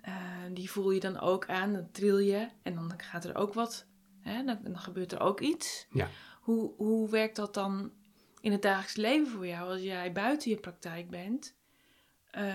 eh, 0.00 0.14
die 0.52 0.70
voel 0.70 0.90
je 0.90 1.00
dan 1.00 1.20
ook 1.20 1.48
aan, 1.48 1.72
dan 1.72 1.90
tril 1.90 2.18
je 2.18 2.48
en 2.62 2.74
dan 2.74 2.92
gaat 2.96 3.24
er 3.24 3.36
ook 3.36 3.54
wat, 3.54 3.86
hè, 4.20 4.44
dan, 4.44 4.58
dan 4.62 4.78
gebeurt 4.78 5.12
er 5.12 5.20
ook 5.20 5.40
iets. 5.40 5.86
Ja. 5.90 6.08
Hoe, 6.40 6.74
hoe 6.76 7.10
werkt 7.10 7.36
dat 7.36 7.54
dan 7.54 7.92
in 8.40 8.52
het 8.52 8.62
dagelijks 8.62 8.96
leven 8.96 9.26
voor 9.26 9.46
jou 9.46 9.70
als 9.70 9.80
jij 9.80 10.12
buiten 10.12 10.50
je 10.50 10.56
praktijk 10.56 11.10
bent? 11.10 11.56
Eh, 12.30 12.54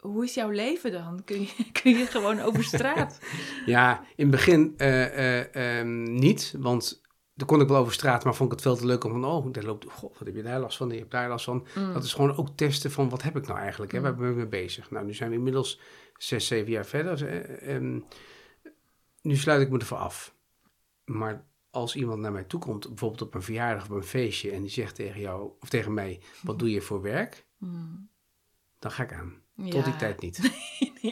hoe 0.00 0.24
is 0.24 0.34
jouw 0.34 0.50
leven 0.50 0.92
dan? 0.92 1.24
Kun 1.24 1.40
je, 1.40 1.66
kun 1.82 1.98
je 1.98 2.06
gewoon 2.06 2.40
over 2.40 2.64
straat? 2.64 3.18
Ja, 3.66 4.00
in 4.00 4.26
het 4.26 4.30
begin 4.30 4.74
eh, 4.76 5.38
eh, 5.38 5.78
ehm, 5.78 6.02
niet, 6.02 6.54
want 6.58 7.02
dan 7.34 7.46
kon 7.46 7.60
ik 7.60 7.68
wel 7.68 7.76
over 7.80 7.92
straat, 7.92 8.24
maar 8.24 8.34
vond 8.34 8.52
ik 8.52 8.58
het 8.58 8.66
veel 8.66 8.76
te 8.76 8.86
leuk 8.86 9.04
om 9.04 9.10
van, 9.10 9.24
oh, 9.24 9.52
daar 9.52 9.64
loopt, 9.64 9.90
god, 9.90 10.18
wat 10.18 10.26
heb 10.26 10.36
je 10.36 10.42
daar 10.42 10.60
last 10.60 10.76
van, 10.76 10.90
je 10.90 10.98
hebt 10.98 11.10
daar 11.10 11.28
last 11.28 11.44
van. 11.44 11.66
Mm. 11.74 11.92
Dat 11.92 12.04
is 12.04 12.12
gewoon 12.12 12.36
ook 12.36 12.48
testen 12.56 12.90
van, 12.90 13.08
wat 13.08 13.22
heb 13.22 13.36
ik 13.36 13.46
nou 13.46 13.58
eigenlijk, 13.58 13.92
hè? 13.92 13.98
Mm. 13.98 14.04
waar 14.04 14.14
ben 14.14 14.30
ik 14.30 14.36
mee 14.36 14.46
bezig? 14.46 14.90
Nou, 14.90 15.06
nu 15.06 15.14
zijn 15.14 15.30
we 15.30 15.36
inmiddels 15.36 15.80
zes, 16.16 16.46
zeven 16.46 16.70
jaar 16.70 16.86
verder. 16.86 17.26
eh, 17.26 17.74
ehm, 17.74 18.00
nu 19.22 19.36
sluit 19.36 19.60
ik 19.60 19.70
me 19.70 19.78
ervoor 19.78 19.98
af. 19.98 20.34
Maar 21.04 21.44
als 21.70 21.96
iemand 21.96 22.20
naar 22.20 22.32
mij 22.32 22.44
toe 22.44 22.60
komt, 22.60 22.88
bijvoorbeeld 22.88 23.22
op 23.22 23.34
een 23.34 23.42
verjaardag 23.42 23.82
of 23.82 23.90
een 23.90 24.02
feestje, 24.02 24.50
en 24.50 24.60
die 24.60 24.70
zegt 24.70 24.94
tegen 24.94 25.20
jou, 25.20 25.50
of 25.60 25.68
tegen 25.68 25.94
mij, 25.94 26.20
wat 26.42 26.58
doe 26.58 26.70
je 26.70 26.80
voor 26.80 27.02
werk? 27.02 27.46
Mm. 27.58 28.08
Dan 28.78 28.90
ga 28.90 29.02
ik 29.02 29.12
aan. 29.12 29.42
Tot 29.68 29.84
die 29.84 29.96
tijd 29.96 30.20
niet. 30.20 30.40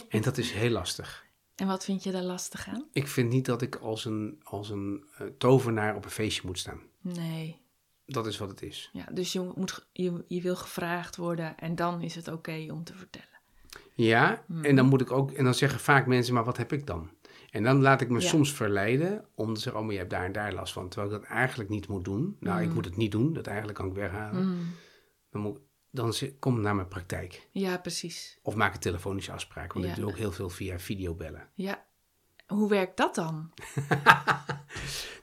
En 0.08 0.22
dat 0.22 0.38
is 0.38 0.52
heel 0.52 0.70
lastig. 0.70 1.26
En 1.56 1.66
wat 1.66 1.84
vind 1.84 2.02
je 2.02 2.10
daar 2.10 2.22
lastig 2.22 2.68
aan? 2.68 2.88
Ik 2.92 3.06
vind 3.08 3.30
niet 3.30 3.44
dat 3.46 3.62
ik 3.62 3.76
als 3.76 4.04
een, 4.04 4.40
als 4.42 4.70
een 4.70 5.04
eh, 5.18 5.26
tovenaar 5.38 5.96
op 5.96 6.04
een 6.04 6.10
feestje 6.10 6.42
moet 6.46 6.58
staan. 6.58 6.80
Nee. 7.00 7.60
Dat 8.06 8.26
is 8.26 8.38
wat 8.38 8.48
het 8.48 8.62
is. 8.62 8.90
Ja, 8.92 9.04
dus 9.12 9.32
je, 9.32 9.52
moet, 9.54 9.86
je, 9.92 10.24
je 10.28 10.40
wil 10.42 10.56
gevraagd 10.56 11.16
worden 11.16 11.56
en 11.58 11.74
dan 11.74 12.02
is 12.02 12.14
het 12.14 12.28
oké 12.28 12.66
om 12.70 12.84
te 12.84 12.94
vertellen. 12.94 13.26
Ja, 13.94 14.44
Mhm. 14.46 14.64
en 14.64 14.76
dan 14.76 14.86
moet 14.86 15.00
ik 15.00 15.10
ook, 15.12 15.30
en 15.32 15.44
dan 15.44 15.54
zeggen 15.54 15.80
vaak 15.80 16.06
mensen, 16.06 16.34
maar 16.34 16.44
wat 16.44 16.56
heb 16.56 16.72
ik 16.72 16.86
dan? 16.86 17.10
En 17.50 17.62
dan 17.62 17.80
laat 17.80 18.00
ik 18.00 18.08
me 18.08 18.20
Ja. 18.20 18.26
soms 18.28 18.52
verleiden 18.52 19.24
om 19.34 19.54
te 19.54 19.60
zeggen, 19.60 19.80
oh, 19.80 19.86
maar 19.86 19.94
je 19.94 20.00
hebt 20.00 20.12
daar 20.12 20.24
en 20.24 20.32
daar 20.32 20.52
last 20.52 20.72
van. 20.72 20.88
Terwijl 20.88 21.12
ik 21.14 21.20
dat 21.20 21.30
eigenlijk 21.30 21.70
niet 21.70 21.88
moet 21.88 22.04
doen. 22.04 22.36
Nou, 22.40 22.58
ik 22.60 22.64
Mhm. 22.66 22.74
moet 22.74 22.84
het 22.84 22.96
niet 22.96 23.12
doen, 23.12 23.32
dat 23.32 23.46
eigenlijk 23.46 23.78
kan 23.78 23.88
ik 23.88 23.94
weghalen. 23.94 24.46
Mm. 24.48 24.74
Dan, 25.30 25.40
moet, 25.40 25.58
dan 25.90 26.14
kom 26.38 26.60
naar 26.60 26.74
mijn 26.74 26.88
praktijk. 26.88 27.48
Ja, 27.50 27.78
precies. 27.78 28.38
Of 28.42 28.54
maak 28.54 28.74
een 28.74 28.80
telefonische 28.80 29.32
afspraak, 29.32 29.72
want 29.72 29.84
Ja. 29.84 29.90
ik 29.90 29.96
doe 29.98 30.08
ook 30.10 30.16
heel 30.16 30.32
veel 30.32 30.48
via 30.50 30.78
videobellen. 30.78 31.48
Ja. 31.54 31.84
Hoe 32.46 32.68
werkt 32.68 32.96
dat 32.96 33.14
dan? 33.14 33.50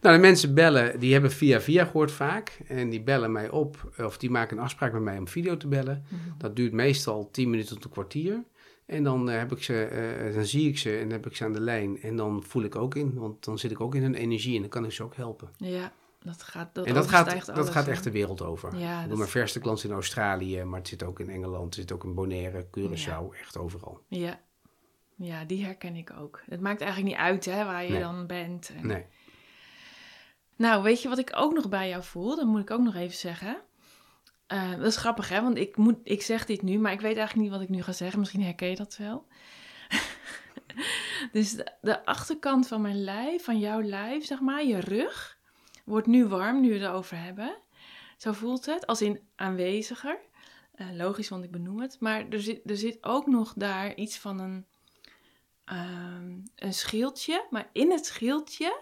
Nou, 0.02 0.16
de 0.18 0.22
mensen 0.24 0.54
bellen, 0.54 1.00
die 1.00 1.14
hebben 1.14 1.32
via 1.32 1.62
via 1.62 1.86
gehoord 1.86 2.12
vaak. 2.12 2.60
En 2.68 2.90
die 2.90 3.02
bellen 3.04 3.32
mij 3.32 3.50
op, 3.50 3.94
of 3.98 4.18
die 4.18 4.30
maken 4.30 4.58
een 4.58 4.64
afspraak 4.64 4.94
met 4.94 5.02
mij 5.02 5.18
om 5.18 5.28
video 5.28 5.58
te 5.58 5.68
bellen. 5.68 6.06
Mhm. 6.10 6.38
Dat 6.38 6.56
duurt 6.56 6.74
meestal 6.74 7.30
10 7.32 7.50
minuten 7.50 7.76
tot 7.76 7.84
een 7.86 7.90
kwartier. 7.92 8.44
En 8.86 9.04
dan, 9.04 9.30
eh, 9.30 9.38
heb 9.38 9.52
ik 9.52 9.64
ze, 9.64 9.84
eh, 9.84 10.34
dan 10.36 10.46
zie 10.46 10.68
ik 10.70 10.78
ze 10.78 10.92
en 10.96 11.02
dan 11.02 11.12
heb 11.12 11.26
ik 11.26 11.36
ze 11.36 11.44
aan 11.44 11.54
de 11.54 11.60
lijn. 11.62 12.02
En 12.02 12.16
dan 12.16 12.44
voel 12.44 12.64
ik 12.64 12.76
ook 12.76 12.96
in, 12.96 13.14
want 13.14 13.44
dan 13.44 13.60
zit 13.60 13.72
ik 13.72 13.82
ook 13.82 13.96
in 13.96 14.02
hun 14.02 14.16
energie 14.16 14.56
en 14.56 14.62
dan 14.62 14.70
kan 14.70 14.86
ik 14.86 14.92
ze 14.92 15.04
ook 15.04 15.16
helpen. 15.16 15.50
Ja, 15.58 15.94
dat 16.26 16.44
gaat 16.44 16.76
dat 16.76 16.86
en 16.86 16.94
dat 16.94 17.08
gaat, 17.10 17.46
dat 17.56 17.70
gaat 17.70 17.88
echt 17.88 18.04
de 18.04 18.12
wereld 18.12 18.42
over. 18.42 18.76
Ja, 18.78 18.94
ik 18.94 19.00
doe 19.00 19.08
dat- 19.10 19.18
mijn 19.18 19.30
verste 19.30 19.60
klant 19.60 19.84
in 19.84 19.92
Australië, 19.92 20.64
maar 20.64 20.80
het 20.80 20.88
zit 20.88 21.04
ook 21.04 21.20
in 21.20 21.30
Engeland, 21.30 21.66
het 21.66 21.74
zit 21.76 21.92
ook 21.92 22.04
in 22.04 22.14
Bonaire, 22.14 22.66
Curaçao, 22.66 23.40
echt 23.40 23.58
overal. 23.58 24.02
Ja. 24.08 24.40
ja, 25.16 25.44
die 25.46 25.66
herken 25.66 25.96
ik 25.96 26.12
ook. 26.20 26.42
Het 26.46 26.62
maakt 26.62 26.82
eigenlijk 26.82 27.12
niet 27.12 27.22
uit 27.22 27.46
hè, 27.46 27.66
waar 27.66 27.84
je 27.84 27.90
Nee. 27.92 28.00
dan 28.02 28.28
bent. 28.28 28.72
En- 28.76 28.88
Nee. 28.88 29.06
Nou, 30.58 30.84
weet 30.84 31.02
je 31.02 31.10
wat 31.10 31.18
ik 31.18 31.32
ook 31.36 31.54
nog 31.54 31.70
bij 31.70 31.90
jou 31.90 32.04
voel? 32.04 32.36
Dat 32.36 32.46
moet 32.46 32.62
ik 32.62 32.72
ook 32.72 32.82
nog 32.84 32.96
even 32.96 33.18
zeggen. 33.18 33.58
Eh, 34.48 34.72
dat 34.72 34.86
is 34.86 34.98
grappig, 34.98 35.30
hè? 35.30 35.42
Want 35.42 35.58
ik, 35.58 35.78
moet, 35.78 35.98
ik 36.04 36.22
zeg 36.22 36.46
dit 36.46 36.62
nu, 36.62 36.80
maar 36.80 36.92
ik 36.92 37.02
weet 37.02 37.18
eigenlijk 37.18 37.48
niet 37.48 37.58
wat 37.58 37.62
ik 37.70 37.70
nu 37.76 37.82
ga 37.84 37.92
zeggen. 37.92 38.20
Misschien 38.20 38.42
herken 38.44 38.70
je 38.70 38.76
dat 38.76 38.98
wel. 38.98 39.26
dus 41.32 41.52
de, 41.52 41.72
de 41.82 42.06
achterkant 42.06 42.68
van 42.68 42.82
mijn 42.82 43.04
lijf, 43.04 43.44
van 43.44 43.60
jouw 43.60 43.82
lijf, 43.82 44.26
zeg 44.26 44.40
maar, 44.40 44.66
je 44.66 44.80
rug, 44.80 45.35
wordt 45.86 46.08
nu 46.08 46.26
warm 46.26 46.62
nu 46.62 46.68
we 46.68 46.74
het 46.74 46.84
erover 46.84 47.24
hebben. 47.24 47.58
Zo 48.18 48.32
voelt 48.32 48.66
het, 48.66 48.88
als 48.88 49.02
in 49.02 49.20
aanweziger. 49.36 50.20
Eh, 50.72 50.88
logisch, 50.92 51.30
want 51.30 51.44
ik 51.44 51.52
benoem 51.52 51.80
het. 51.80 52.00
Maar 52.00 52.30
er 52.30 52.42
zit, 52.42 52.70
er 52.70 52.78
zit 52.78 52.98
ook 53.04 53.28
nog 53.28 53.54
daar 53.54 53.96
iets 53.96 54.18
van 54.18 54.40
een, 54.40 54.66
ehm, 55.66 56.38
een 56.56 56.74
schildje. 56.74 57.46
Maar 57.50 57.70
in 57.74 57.92
het 57.92 58.06
schildje 58.06 58.82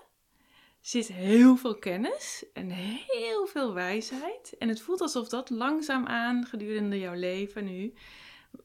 zit 0.82 1.08
heel 1.08 1.56
veel 1.56 1.76
kennis 1.76 2.46
en 2.54 2.70
heel 2.70 3.46
veel 3.46 3.74
wijsheid. 3.74 4.56
En 4.58 4.68
het 4.68 4.82
voelt 4.82 5.02
alsof 5.02 5.30
dat 5.30 5.50
langzaamaan 5.50 6.46
gedurende 6.46 7.00
jouw 7.00 7.14
leven 7.14 7.66
nu 7.66 7.94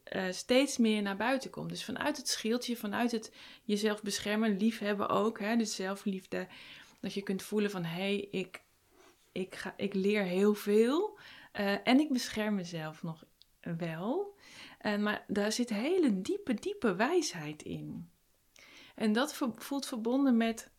eh, 0.04 0.24
steeds 0.30 0.78
meer 0.78 1.02
naar 1.02 1.16
buiten 1.16 1.50
komt. 1.50 1.68
Dus 1.68 1.84
vanuit 1.84 2.16
het 2.16 2.28
schildje, 2.28 2.76
vanuit 2.76 3.10
het 3.10 3.32
jezelf 3.64 4.02
beschermen, 4.02 4.56
liefhebben 4.56 5.08
ook. 5.08 5.38
Hè, 5.40 5.56
dus 5.56 5.74
zelfliefde. 5.74 6.46
Dat 7.00 7.14
je 7.14 7.22
kunt 7.22 7.42
voelen 7.42 7.70
van, 7.70 7.84
hé, 7.84 8.00
hey, 8.00 8.28
ik, 8.30 8.62
ik, 9.32 9.54
ga, 9.54 9.74
ik 9.76 9.94
leer 9.94 10.22
heel 10.22 10.54
veel. 10.54 11.18
Uh, 11.60 11.88
en 11.88 12.00
ik 12.00 12.12
bescherm 12.12 12.54
mezelf 12.54 13.02
nog 13.02 13.24
wel. 13.60 14.36
Uh, 14.82 14.98
maar 14.98 15.24
daar 15.26 15.52
zit 15.52 15.68
hele 15.68 16.20
diepe, 16.20 16.54
diepe 16.54 16.94
wijsheid 16.94 17.62
in. 17.62 18.10
En 18.94 19.12
dat 19.12 19.34
voelt 19.56 19.86
verbonden 19.86 20.36
met 20.36 20.70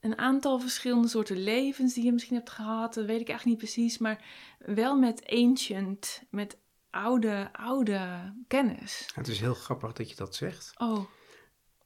een 0.00 0.18
aantal 0.18 0.60
verschillende 0.60 1.08
soorten 1.08 1.42
levens 1.42 1.94
die 1.94 2.04
je 2.04 2.12
misschien 2.12 2.36
hebt 2.36 2.50
gehad. 2.50 2.94
Dat 2.94 3.04
weet 3.04 3.20
ik 3.20 3.28
eigenlijk 3.28 3.44
niet 3.60 3.72
precies. 3.72 3.98
Maar 3.98 4.24
wel 4.58 4.98
met 4.98 5.26
ancient, 5.26 6.22
met 6.30 6.58
oude, 6.90 7.48
oude 7.52 8.32
kennis. 8.48 9.10
Het 9.14 9.28
is 9.28 9.40
heel 9.40 9.54
grappig 9.54 9.92
dat 9.92 10.08
je 10.08 10.16
dat 10.16 10.34
zegt. 10.34 10.72
Oh. 10.78 11.04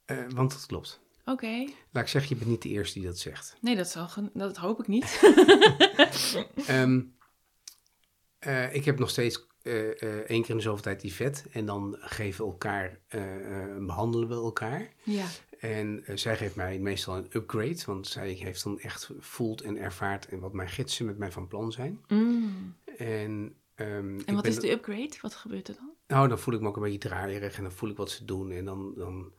Uh, 0.07 0.29
want 0.29 0.51
dat 0.51 0.67
klopt. 0.67 1.01
Oké. 1.29 1.67
Laat 1.93 2.03
ik 2.03 2.09
zeggen, 2.09 2.31
je 2.31 2.37
bent 2.37 2.51
niet 2.51 2.63
de 2.63 2.69
eerste 2.69 2.99
die 2.99 3.09
dat 3.09 3.19
zegt. 3.19 3.57
Nee, 3.61 3.77
dat, 3.77 3.89
zal, 3.89 4.09
dat 4.33 4.57
hoop 4.57 4.81
ik 4.81 4.87
niet. 4.87 5.21
um, 6.71 7.15
uh, 8.47 8.75
ik 8.75 8.85
heb 8.85 8.99
nog 8.99 9.11
steeds 9.11 9.47
uh, 9.63 9.75
één 10.03 10.43
keer 10.43 10.51
in 10.51 10.57
de 10.57 10.63
zoveel 10.63 10.83
tijd 10.83 11.01
die 11.01 11.13
vet. 11.13 11.47
En 11.51 11.67
dan 11.67 11.97
geven 12.01 12.45
we 12.45 12.51
elkaar, 12.51 13.01
behandelen 13.81 14.29
we 14.29 14.35
elkaar. 14.35 14.93
Ja. 15.03 15.27
En 15.59 16.05
zij 16.15 16.37
geeft 16.37 16.57
mij 16.57 16.79
meestal 16.79 17.17
een 17.17 17.29
upgrade, 17.33 17.83
want 17.87 18.07
zij 18.07 18.31
heeft 18.31 18.65
dan 18.65 18.81
echt 18.81 19.11
voelt 19.19 19.63
en 19.63 19.77
ervaart 19.77 20.29
en 20.29 20.39
wat 20.39 20.53
mijn 20.53 20.69
gidsen 20.69 21.07
met 21.07 21.19
mij 21.19 21.33
van 21.33 21.49
plan 21.49 21.73
zijn. 21.73 22.05
Mm. 22.09 22.77
En, 22.97 23.57
um, 23.77 24.21
en 24.25 24.35
wat 24.35 24.47
is 24.47 24.59
de 24.59 24.71
upgrade? 24.71 25.17
Wat 25.21 25.35
gebeurt 25.35 25.69
er 25.69 25.75
dan? 25.75 25.91
Nou, 26.07 26.29
dan 26.29 26.39
voel 26.39 26.55
ik 26.55 26.61
me 26.61 26.69
ook 26.69 26.77
een 26.77 26.83
beetje 26.83 26.99
draaierig 26.99 27.57
en 27.57 27.63
dan 27.63 27.73
voel 27.73 27.91
ik 27.91 27.97
wat 27.97 28.11
ze 28.11 28.25
doen 28.25 28.51
en 28.51 28.65
dan, 28.65 28.95
dan 28.95 29.33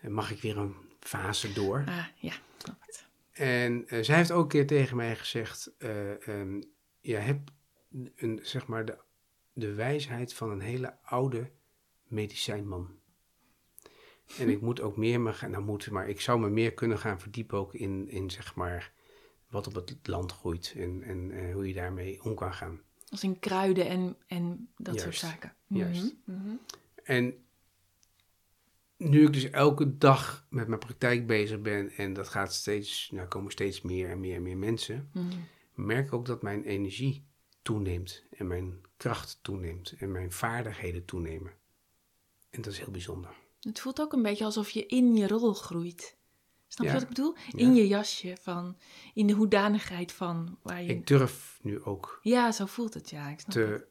mag 0.00 0.30
ik 0.30 0.40
weer 0.40 0.58
een 0.58 0.74
fase 1.02 1.52
door. 1.52 1.84
Ah, 1.86 2.06
ja, 2.14 2.34
het. 2.78 3.06
En 3.32 3.84
uh, 3.86 4.02
zij 4.02 4.16
heeft 4.16 4.32
ook 4.32 4.42
een 4.42 4.48
keer 4.48 4.66
tegen 4.66 4.96
mij 4.96 5.16
gezegd, 5.16 5.72
uh, 5.78 6.10
um, 6.28 6.62
je 7.00 7.16
hebt 7.16 7.50
een, 8.16 8.40
zeg 8.42 8.66
maar 8.66 8.84
de, 8.84 8.98
de 9.52 9.72
wijsheid 9.74 10.34
van 10.34 10.50
een 10.50 10.60
hele 10.60 10.96
oude 11.02 11.50
medicijnman. 12.06 13.00
En 14.38 14.48
ik 14.48 14.60
moet 14.60 14.80
ook 14.80 14.96
meer 14.96 15.20
me 15.20 15.32
gaan, 15.32 15.50
nou 15.50 15.64
moet, 15.64 15.90
maar 15.90 16.08
ik 16.08 16.20
zou 16.20 16.40
me 16.40 16.48
meer 16.48 16.72
kunnen 16.72 16.98
gaan 16.98 17.20
verdiepen 17.20 17.58
ook 17.58 17.74
in, 17.74 18.08
in 18.08 18.30
zeg 18.30 18.54
maar, 18.54 18.92
wat 19.48 19.66
op 19.66 19.74
het 19.74 19.98
land 20.02 20.32
groeit 20.32 20.74
en, 20.76 21.02
en 21.02 21.30
uh, 21.30 21.54
hoe 21.54 21.68
je 21.68 21.74
daarmee 21.74 22.22
om 22.22 22.34
kan 22.34 22.54
gaan. 22.54 22.80
Als 23.08 23.22
in 23.22 23.38
kruiden 23.38 23.88
en, 23.88 24.16
en 24.26 24.68
dat 24.76 24.94
Juist. 24.94 25.18
soort 25.18 25.32
zaken. 25.32 25.54
Juist. 25.66 26.14
Mm 26.24 26.42
-hmm. 26.42 26.60
En 27.04 27.44
nu 29.10 29.26
ik 29.26 29.32
dus 29.32 29.50
elke 29.50 29.98
dag 29.98 30.46
met 30.48 30.68
mijn 30.68 30.80
praktijk 30.80 31.26
bezig 31.26 31.60
ben 31.60 31.90
en 31.90 32.12
dat 32.12 32.28
gaat 32.28 32.52
steeds, 32.54 33.10
nou 33.12 33.28
komen 33.28 33.52
steeds 33.52 33.82
meer 33.82 34.10
en 34.10 34.20
meer 34.20 34.36
en 34.36 34.42
meer 34.42 34.56
mensen, 34.56 35.10
mm 35.12 35.30
-hmm. 35.30 35.46
merk 35.86 36.06
ik 36.06 36.12
ook 36.12 36.26
dat 36.26 36.42
mijn 36.42 36.64
energie 36.64 37.24
toeneemt 37.62 38.24
en 38.30 38.46
mijn 38.46 38.80
kracht 38.96 39.38
toeneemt 39.42 39.94
en 39.98 40.12
mijn 40.12 40.32
vaardigheden 40.32 41.04
toenemen. 41.04 41.52
En 42.50 42.62
dat 42.62 42.72
is 42.72 42.78
heel 42.78 42.90
bijzonder. 42.90 43.30
Het 43.60 43.80
voelt 43.80 44.00
ook 44.00 44.12
een 44.12 44.22
beetje 44.22 44.44
alsof 44.44 44.70
je 44.70 44.86
in 44.86 45.16
je 45.16 45.26
rol 45.26 45.54
groeit. 45.54 46.16
Snap 46.68 46.86
Ja. 46.86 46.92
je 46.92 46.98
wat 46.98 47.08
ik 47.08 47.14
bedoel? 47.16 47.34
Ja. 47.36 47.58
In 47.58 47.74
je 47.74 47.86
jasje, 47.86 48.36
van, 48.40 48.76
in 49.14 49.26
de 49.26 49.32
hoedanigheid 49.32 50.12
van 50.12 50.58
waar 50.62 50.82
je... 50.82 50.88
Ik 50.88 51.06
durf 51.06 51.58
nu 51.62 51.82
ook 51.82 52.18
Ja, 52.22 52.52
zo 52.52 52.66
voelt 52.66 52.94
het, 52.94 53.10
ja. 53.10 53.28
Ik 53.28 53.40
snap 53.40 53.54
het. 53.54 53.86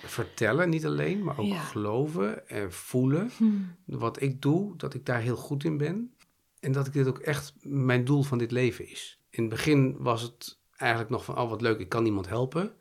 Te 0.00 0.08
vertellen, 0.08 0.68
niet 0.68 0.86
alleen, 0.86 1.24
maar 1.24 1.38
ook 1.38 1.46
Ja. 1.46 1.58
geloven 1.60 2.48
en 2.48 2.72
voelen 2.72 3.30
Hm. 3.36 3.52
wat 3.84 4.22
ik 4.22 4.42
doe, 4.42 4.76
dat 4.76 4.94
ik 4.94 5.06
daar 5.06 5.20
heel 5.20 5.36
goed 5.36 5.64
in 5.64 5.76
ben. 5.76 6.14
En 6.60 6.72
dat 6.72 6.86
ik 6.86 6.92
dit 6.92 7.06
ook 7.06 7.18
echt 7.18 7.54
mijn 7.62 8.04
doel 8.04 8.22
van 8.22 8.38
dit 8.38 8.50
leven 8.50 8.88
is. 8.90 9.20
In 9.30 9.40
het 9.42 9.50
begin 9.50 9.96
was 9.98 10.22
het 10.22 10.58
eigenlijk 10.76 11.10
nog 11.10 11.24
van, 11.24 11.38
oh 11.38 11.48
wat 11.50 11.60
leuk, 11.60 11.78
ik 11.78 11.88
kan 11.88 12.06
iemand 12.06 12.28
helpen. 12.28 12.72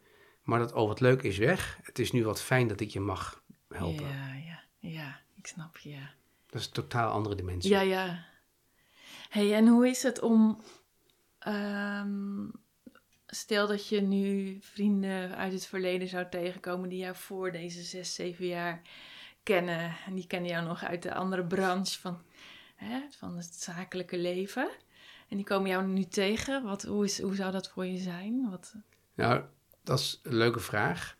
Maar 0.43 0.59
dat, 0.59 0.73
oh 0.73 0.87
wat 0.87 0.99
leuk, 0.99 1.21
is 1.21 1.37
weg. 1.37 1.79
Het 1.81 1.99
is 1.99 2.11
nu 2.11 2.23
wat 2.23 2.41
fijn 2.41 2.67
dat 2.67 2.79
ik 2.79 2.89
je 2.89 2.99
mag 2.99 3.43
helpen. 3.69 4.07
Ja, 4.07 4.33
ja, 4.33 4.63
ja. 4.79 5.19
Ik 5.35 5.47
snap 5.47 5.77
je, 5.77 5.89
ja. 5.89 6.13
Dat 6.49 6.61
is 6.61 6.67
een 6.67 6.73
totaal 6.73 7.11
andere 7.11 7.35
dimensie. 7.35 7.71
Ja, 7.71 7.81
ja. 7.81 8.25
hey, 9.29 9.53
en 9.55 9.67
hoe 9.67 9.87
is 9.89 10.03
het 10.03 10.21
om... 10.21 10.61
ehm, 11.39 12.45
stel 13.37 13.67
dat 13.67 13.87
je 13.87 14.01
nu 14.01 14.57
vrienden 14.61 15.35
uit 15.35 15.53
het 15.53 15.65
verleden 15.65 16.07
zou 16.07 16.25
tegenkomen... 16.29 16.89
die 16.89 16.99
jou 16.99 17.15
voor 17.15 17.51
deze 17.51 17.81
zes, 17.81 18.15
zeven 18.15 18.45
jaar 18.45 18.81
kennen. 19.43 19.95
En 20.05 20.15
die 20.15 20.27
kennen 20.27 20.51
jou 20.51 20.65
nog 20.65 20.83
uit 20.83 21.03
de 21.03 21.13
andere 21.13 21.45
branche 21.45 21.99
van, 21.99 22.21
hè, 22.75 22.99
van 23.09 23.37
het 23.37 23.55
zakelijke 23.55 24.17
leven. 24.17 24.69
En 25.27 25.35
die 25.35 25.45
komen 25.45 25.69
jou 25.69 25.87
nu 25.87 26.03
tegen. 26.03 26.63
Wat, 26.63 26.83
hoe, 26.83 27.05
is, 27.05 27.21
hoe 27.21 27.35
zou 27.35 27.51
dat 27.51 27.69
voor 27.69 27.85
je 27.85 27.97
zijn? 27.97 28.49
Wat, 28.49 28.73
Nou, 29.13 29.41
dat 29.83 29.99
is 29.99 30.19
een 30.23 30.35
leuke 30.35 30.59
vraag. 30.59 31.17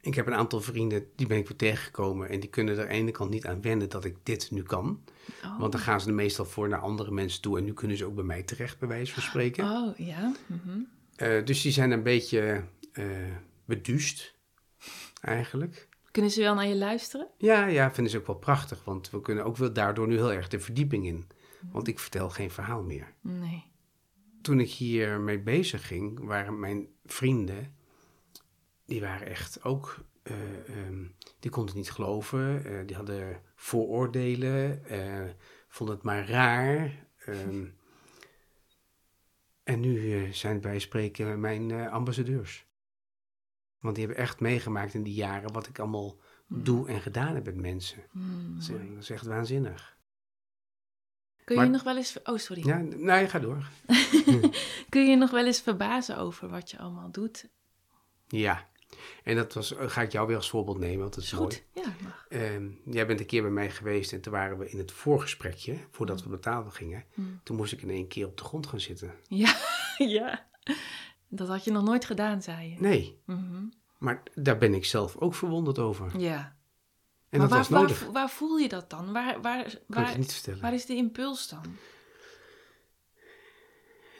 Ik 0.00 0.14
heb 0.14 0.26
een 0.26 0.34
aantal 0.34 0.60
vrienden, 0.60 1.06
die 1.16 1.26
ben 1.26 1.38
ik 1.38 1.48
weer 1.48 1.56
tegengekomen. 1.56 2.28
En 2.28 2.40
die 2.40 2.50
kunnen 2.50 2.74
er 2.74 2.80
aan 2.80 2.88
de 2.88 2.94
ene 2.94 3.10
kant 3.10 3.30
niet 3.30 3.46
aan 3.46 3.62
wennen 3.62 3.88
dat 3.88 4.04
ik 4.04 4.16
dit 4.22 4.50
nu 4.50 4.62
kan. 4.62 5.04
oh. 5.44 5.58
Want 5.58 5.72
dan 5.72 5.80
gaan 5.80 6.00
ze 6.00 6.08
er 6.08 6.14
meestal 6.14 6.44
voor 6.44 6.68
naar 6.68 6.80
andere 6.80 7.10
mensen 7.10 7.40
toe. 7.40 7.58
En 7.58 7.64
nu 7.64 7.72
kunnen 7.72 7.96
ze 7.96 8.04
ook 8.04 8.14
bij 8.14 8.24
mij 8.24 8.42
terecht, 8.42 8.78
bij 8.78 8.88
wijze 8.88 9.12
van 9.12 9.22
spreken. 9.22 9.64
Oh, 9.64 9.96
ja. 9.96 10.34
mhm. 10.46 10.80
Eh, 11.18 11.44
dus 11.44 11.62
die 11.62 11.72
zijn 11.72 11.90
een 11.90 12.02
beetje 12.02 12.64
eh 12.92 13.06
beduust, 13.64 14.34
eigenlijk. 15.20 15.88
Kunnen 16.10 16.30
ze 16.30 16.40
wel 16.40 16.54
naar 16.54 16.66
je 16.66 16.76
luisteren? 16.76 17.28
Ja, 17.38 17.66
ja, 17.66 17.92
vinden 17.92 18.12
ze 18.12 18.18
ook 18.18 18.26
wel 18.26 18.36
prachtig. 18.36 18.84
Want 18.84 19.10
we 19.10 19.20
kunnen 19.20 19.44
ook 19.44 19.56
wel 19.56 19.72
daardoor 19.72 20.08
nu 20.08 20.14
heel 20.14 20.32
erg 20.32 20.48
de 20.48 20.60
verdieping 20.60 21.06
in. 21.06 21.26
Want 21.72 21.88
ik 21.88 21.98
vertel 21.98 22.30
geen 22.30 22.50
verhaal 22.50 22.82
meer. 22.82 23.14
Nee. 23.20 23.64
Toen 24.42 24.60
ik 24.60 24.70
hiermee 24.70 25.38
bezig 25.38 25.86
ging, 25.86 26.20
waren 26.24 26.58
mijn 26.58 26.86
vrienden, 27.04 27.74
die 28.86 29.00
waren 29.00 29.26
echt 29.26 29.64
ook, 29.64 29.98
eh, 30.22 30.34
ehm, 30.68 31.04
die 31.40 31.50
konden 31.50 31.74
het 31.74 31.82
niet 31.82 31.90
geloven. 31.90 32.62
die 32.86 32.96
hadden 32.96 33.42
vooroordelen, 33.54 34.82
vonden 35.68 35.94
het 35.94 36.04
maar 36.04 36.28
raar. 36.28 37.06
ehm. 37.24 37.64
En 39.68 39.80
nu 39.80 40.12
eh, 40.12 40.32
zijn 40.32 40.60
bij 40.60 40.78
spreken 40.78 41.40
mijn 41.40 41.70
eh, 41.70 41.92
ambassadeurs. 41.92 42.66
Want 43.80 43.94
die 43.94 44.04
hebben 44.04 44.22
echt 44.22 44.40
meegemaakt 44.40 44.94
in 44.94 45.02
die 45.02 45.14
jaren 45.14 45.52
wat 45.52 45.66
ik 45.66 45.78
allemaal 45.78 46.18
doe 46.46 46.88
en 46.88 47.00
gedaan 47.00 47.34
heb 47.34 47.44
met 47.44 47.56
mensen. 47.56 48.02
Hmm. 48.10 48.54
Dat 48.54 48.62
is, 48.62 48.68
dat 48.68 49.02
is 49.02 49.10
echt 49.10 49.26
waanzinnig. 49.26 49.96
Kun 51.44 51.60
je 51.60 51.68
nog 51.68 51.82
wel 51.82 51.96
eens... 51.96 52.22
Oh, 52.22 52.36
sorry. 52.36 52.66
Ja, 52.66 52.78
nou, 52.78 53.20
je 53.20 53.28
gaat 53.28 53.42
door. 53.42 53.68
Kun 54.88 55.02
je 55.02 55.08
je 55.10 55.16
nog 55.16 55.30
wel 55.30 55.46
eens 55.46 55.60
verbazen 55.60 56.18
over 56.18 56.48
wat 56.48 56.70
je 56.70 56.78
allemaal 56.78 57.10
doet? 57.10 57.48
Ja, 58.26 58.68
en 59.24 59.36
dat 59.36 59.52
was, 59.54 59.74
eh, 59.74 59.88
ga 59.90 60.02
ik 60.02 60.12
jou 60.12 60.26
weer 60.26 60.36
als 60.36 60.50
voorbeeld 60.50 60.78
nemen, 60.78 60.98
want 60.98 61.14
dat 61.14 61.22
is, 61.24 61.32
Is 61.32 61.38
mooi. 61.38 61.50
goed. 61.54 61.64
Ja. 61.84 61.92
Ehm, 62.28 62.68
jij 62.84 63.06
bent 63.06 63.20
een 63.20 63.26
keer 63.26 63.42
bij 63.42 63.50
mij 63.50 63.70
geweest 63.70 64.12
en 64.12 64.20
toen 64.20 64.32
waren 64.32 64.58
we 64.58 64.70
in 64.70 64.78
het 64.78 64.92
voorgesprekje, 64.92 65.76
voordat 65.90 66.20
we 66.20 66.26
op 66.26 66.32
de 66.32 66.38
tafel 66.38 66.70
gingen. 66.70 67.04
Hmm. 67.14 67.40
Toen 67.42 67.56
moest 67.56 67.72
ik 67.72 67.82
in 67.82 67.90
één 67.90 68.08
keer 68.08 68.26
op 68.26 68.36
de 68.38 68.44
grond 68.44 68.66
gaan 68.66 68.80
zitten. 68.80 69.14
Ja, 69.28 69.56
ja. 69.98 70.46
Dat 71.28 71.48
had 71.48 71.64
je 71.64 71.70
nog 71.70 71.84
nooit 71.84 72.04
gedaan, 72.04 72.42
zei 72.42 72.70
je. 72.70 72.76
Nee, 72.80 73.20
Mhm. 73.24 73.62
maar 73.98 74.22
daar 74.34 74.58
ben 74.58 74.74
ik 74.74 74.84
zelf 74.84 75.16
ook 75.16 75.34
verwonderd 75.34 75.78
over. 75.78 76.18
Ja. 76.20 76.56
En 77.28 77.38
maar 77.38 77.48
dat 77.48 77.48
waar, 77.48 77.58
was 77.58 77.68
nodig. 77.68 78.00
Waar, 78.02 78.12
waar 78.12 78.30
voel 78.30 78.56
je 78.56 78.68
dat 78.68 78.90
dan? 78.90 79.12
Waar, 79.12 79.40
waar, 79.40 79.78
waar, 79.86 80.10
je 80.10 80.18
niet 80.18 80.32
vertellen. 80.32 80.60
waar 80.60 80.74
is 80.74 80.86
de 80.86 80.94
impuls 80.94 81.48
dan? 81.48 81.62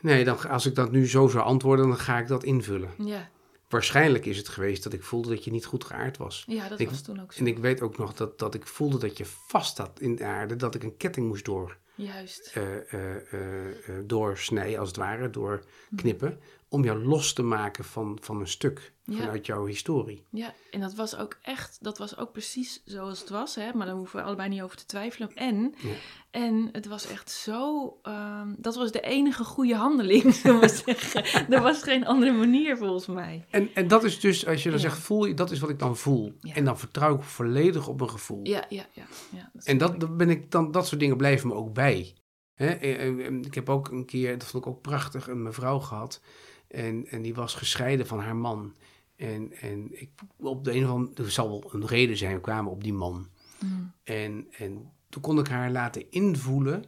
Nee, 0.00 0.24
dan, 0.24 0.48
als 0.48 0.66
ik 0.66 0.74
dat 0.74 0.90
nu 0.90 1.07
zo 1.09 1.28
zou 1.28 1.44
antwoorden, 1.44 1.88
dan 1.88 1.96
ga 1.98 2.18
ik 2.18 2.26
dat 2.28 2.44
invullen. 2.44 2.90
Ja. 2.98 3.28
Waarschijnlijk 3.68 4.26
is 4.26 4.37
het 4.37 4.48
geweest 4.48 4.83
dat 4.83 4.92
ik 4.92 5.02
voelde 5.02 5.28
dat 5.28 5.44
je 5.44 5.50
niet 5.50 5.64
goed 5.64 5.85
geaard 5.85 6.16
was. 6.16 6.44
Ja, 6.46 6.68
dat 6.68 6.81
Ik- 6.81 6.88
was 6.88 7.02
toen 7.02 7.20
ook 7.20 7.33
zo. 7.33 7.40
En 7.40 7.46
ik 7.46 7.59
weet 7.59 7.81
ook 7.81 7.98
nog 7.98 8.14
dat, 8.14 8.38
dat 8.38 8.54
ik 8.54 8.66
voelde 8.66 8.98
dat 8.98 9.16
je 9.18 9.24
vast 9.26 9.76
zat 9.76 10.00
in 10.00 10.16
de 10.16 10.24
aarde, 10.24 10.57
dat 10.57 10.74
ik 10.74 10.83
een 10.83 10.96
ketting 10.96 11.26
moest 11.26 11.44
door, 11.44 11.76
Juist. 11.94 12.50
eh, 12.54 12.76
eh, 13.16 14.04
doorsnijden, 14.04 14.78
als 14.78 14.88
het 14.88 14.96
ware, 14.96 15.31
doorknippen, 15.31 16.40
om 16.68 16.85
jou 16.85 17.04
los 17.04 17.33
te 17.33 17.42
maken 17.42 17.85
van, 17.85 18.18
van 18.20 18.40
een 18.40 18.48
stuk 18.48 18.92
Ja. 19.04 19.16
vanuit 19.16 19.46
jouw 19.46 19.66
historie. 19.66 20.24
Ja, 20.31 20.54
en 20.70 20.81
dat 20.81 20.94
was 20.94 21.16
ook 21.16 21.38
echt, 21.42 21.78
dat 21.81 21.98
was 21.98 22.16
ook 22.16 22.33
precies 22.33 22.83
zoals 22.85 23.20
het 23.20 23.28
was, 23.28 23.54
hè? 23.54 23.72
maar 23.74 23.87
daar 23.87 23.94
hoeven 23.94 24.16
we 24.18 24.24
allebei 24.26 24.48
niet 24.48 24.62
over 24.62 24.76
te 24.76 24.87
twijfelen. 24.87 25.35
En, 25.35 25.74
Ja. 25.78 25.88
en 26.31 26.68
het 26.72 26.87
was 26.87 27.07
echt 27.07 27.31
zo, 27.31 27.92
ehm, 28.02 28.54
dat 28.59 28.74
was 28.76 28.92
de 28.92 29.00
enige 29.00 29.44
goede 29.44 29.74
handeling, 29.74 30.35
zullen 30.35 30.61
we 30.61 30.68
zeggen. 30.68 31.52
Er 31.52 31.62
was 31.62 31.83
geen 31.83 32.07
andere 32.07 32.33
manier 32.33 32.76
volgens 32.76 33.07
mij. 33.07 33.44
En, 33.50 33.70
en 33.74 33.88
dat 33.88 34.04
is 34.04 34.20
dus, 34.20 34.46
als 34.46 34.62
je 34.62 34.70
dan 34.70 34.78
Ja. 34.81 34.85
zegt 34.88 34.98
voel 34.98 35.24
je, 35.24 35.35
dat 35.35 35.50
is 35.50 35.61
wat 35.61 35.70
ik 35.70 35.78
dan 35.78 35.96
voel. 35.96 36.33
En 36.42 36.64
dan 36.64 36.78
vertrouw 36.78 37.14
ik 37.16 37.22
volledig 37.22 37.88
op 37.88 37.98
mijn 37.98 38.11
gevoel. 38.11 38.40
Ja, 38.46 38.64
ja, 38.68 38.87
ja. 38.92 39.07
dat 39.52 39.64
En 39.64 39.78
dat, 39.78 40.16
ben 40.16 40.31
ik 40.31 40.50
dan, 40.50 40.70
dat 40.70 40.87
soort 40.87 41.00
dingen 41.00 41.16
blijven 41.16 41.48
me 41.48 41.54
ook 41.54 41.72
bij. 41.74 42.14
Hè? 42.54 42.66
En- 42.68 43.20
en 43.20 43.42
Ik 43.44 43.54
heb 43.54 43.68
ook 43.68 43.88
een 43.88 44.04
keer, 44.04 44.38
dat 44.38 44.48
vond 44.48 44.64
ik 44.66 44.70
ook 44.70 44.83
prachtig, 44.83 45.28
een 45.28 45.42
mevrouw 45.42 45.78
gehad. 45.78 46.20
En, 46.68 47.07
en 47.07 47.22
die 47.22 47.35
was 47.35 47.54
gescheiden 47.54 48.07
van 48.07 48.20
haar 48.20 48.37
man. 48.37 48.74
En, 49.16 49.52
en 49.52 50.00
ik, 50.00 50.11
op 50.37 50.64
de 50.64 50.72
een 50.72 50.85
of 50.85 50.90
andere, 50.90 51.22
er 51.22 51.31
zal 51.31 51.48
wel 51.48 51.74
een 51.74 51.87
reden 51.87 52.16
zijn, 52.16 52.35
we 52.35 52.40
kwamen 52.40 52.72
op 52.72 52.83
die 52.83 52.92
man. 52.92 53.28
Mm. 53.61 53.92
En, 54.04 54.46
en 54.50 54.92
toen 55.09 55.22
kon 55.22 55.38
ik 55.38 55.48
haar 55.48 55.70
laten 55.70 56.11
invoelen, 56.11 56.85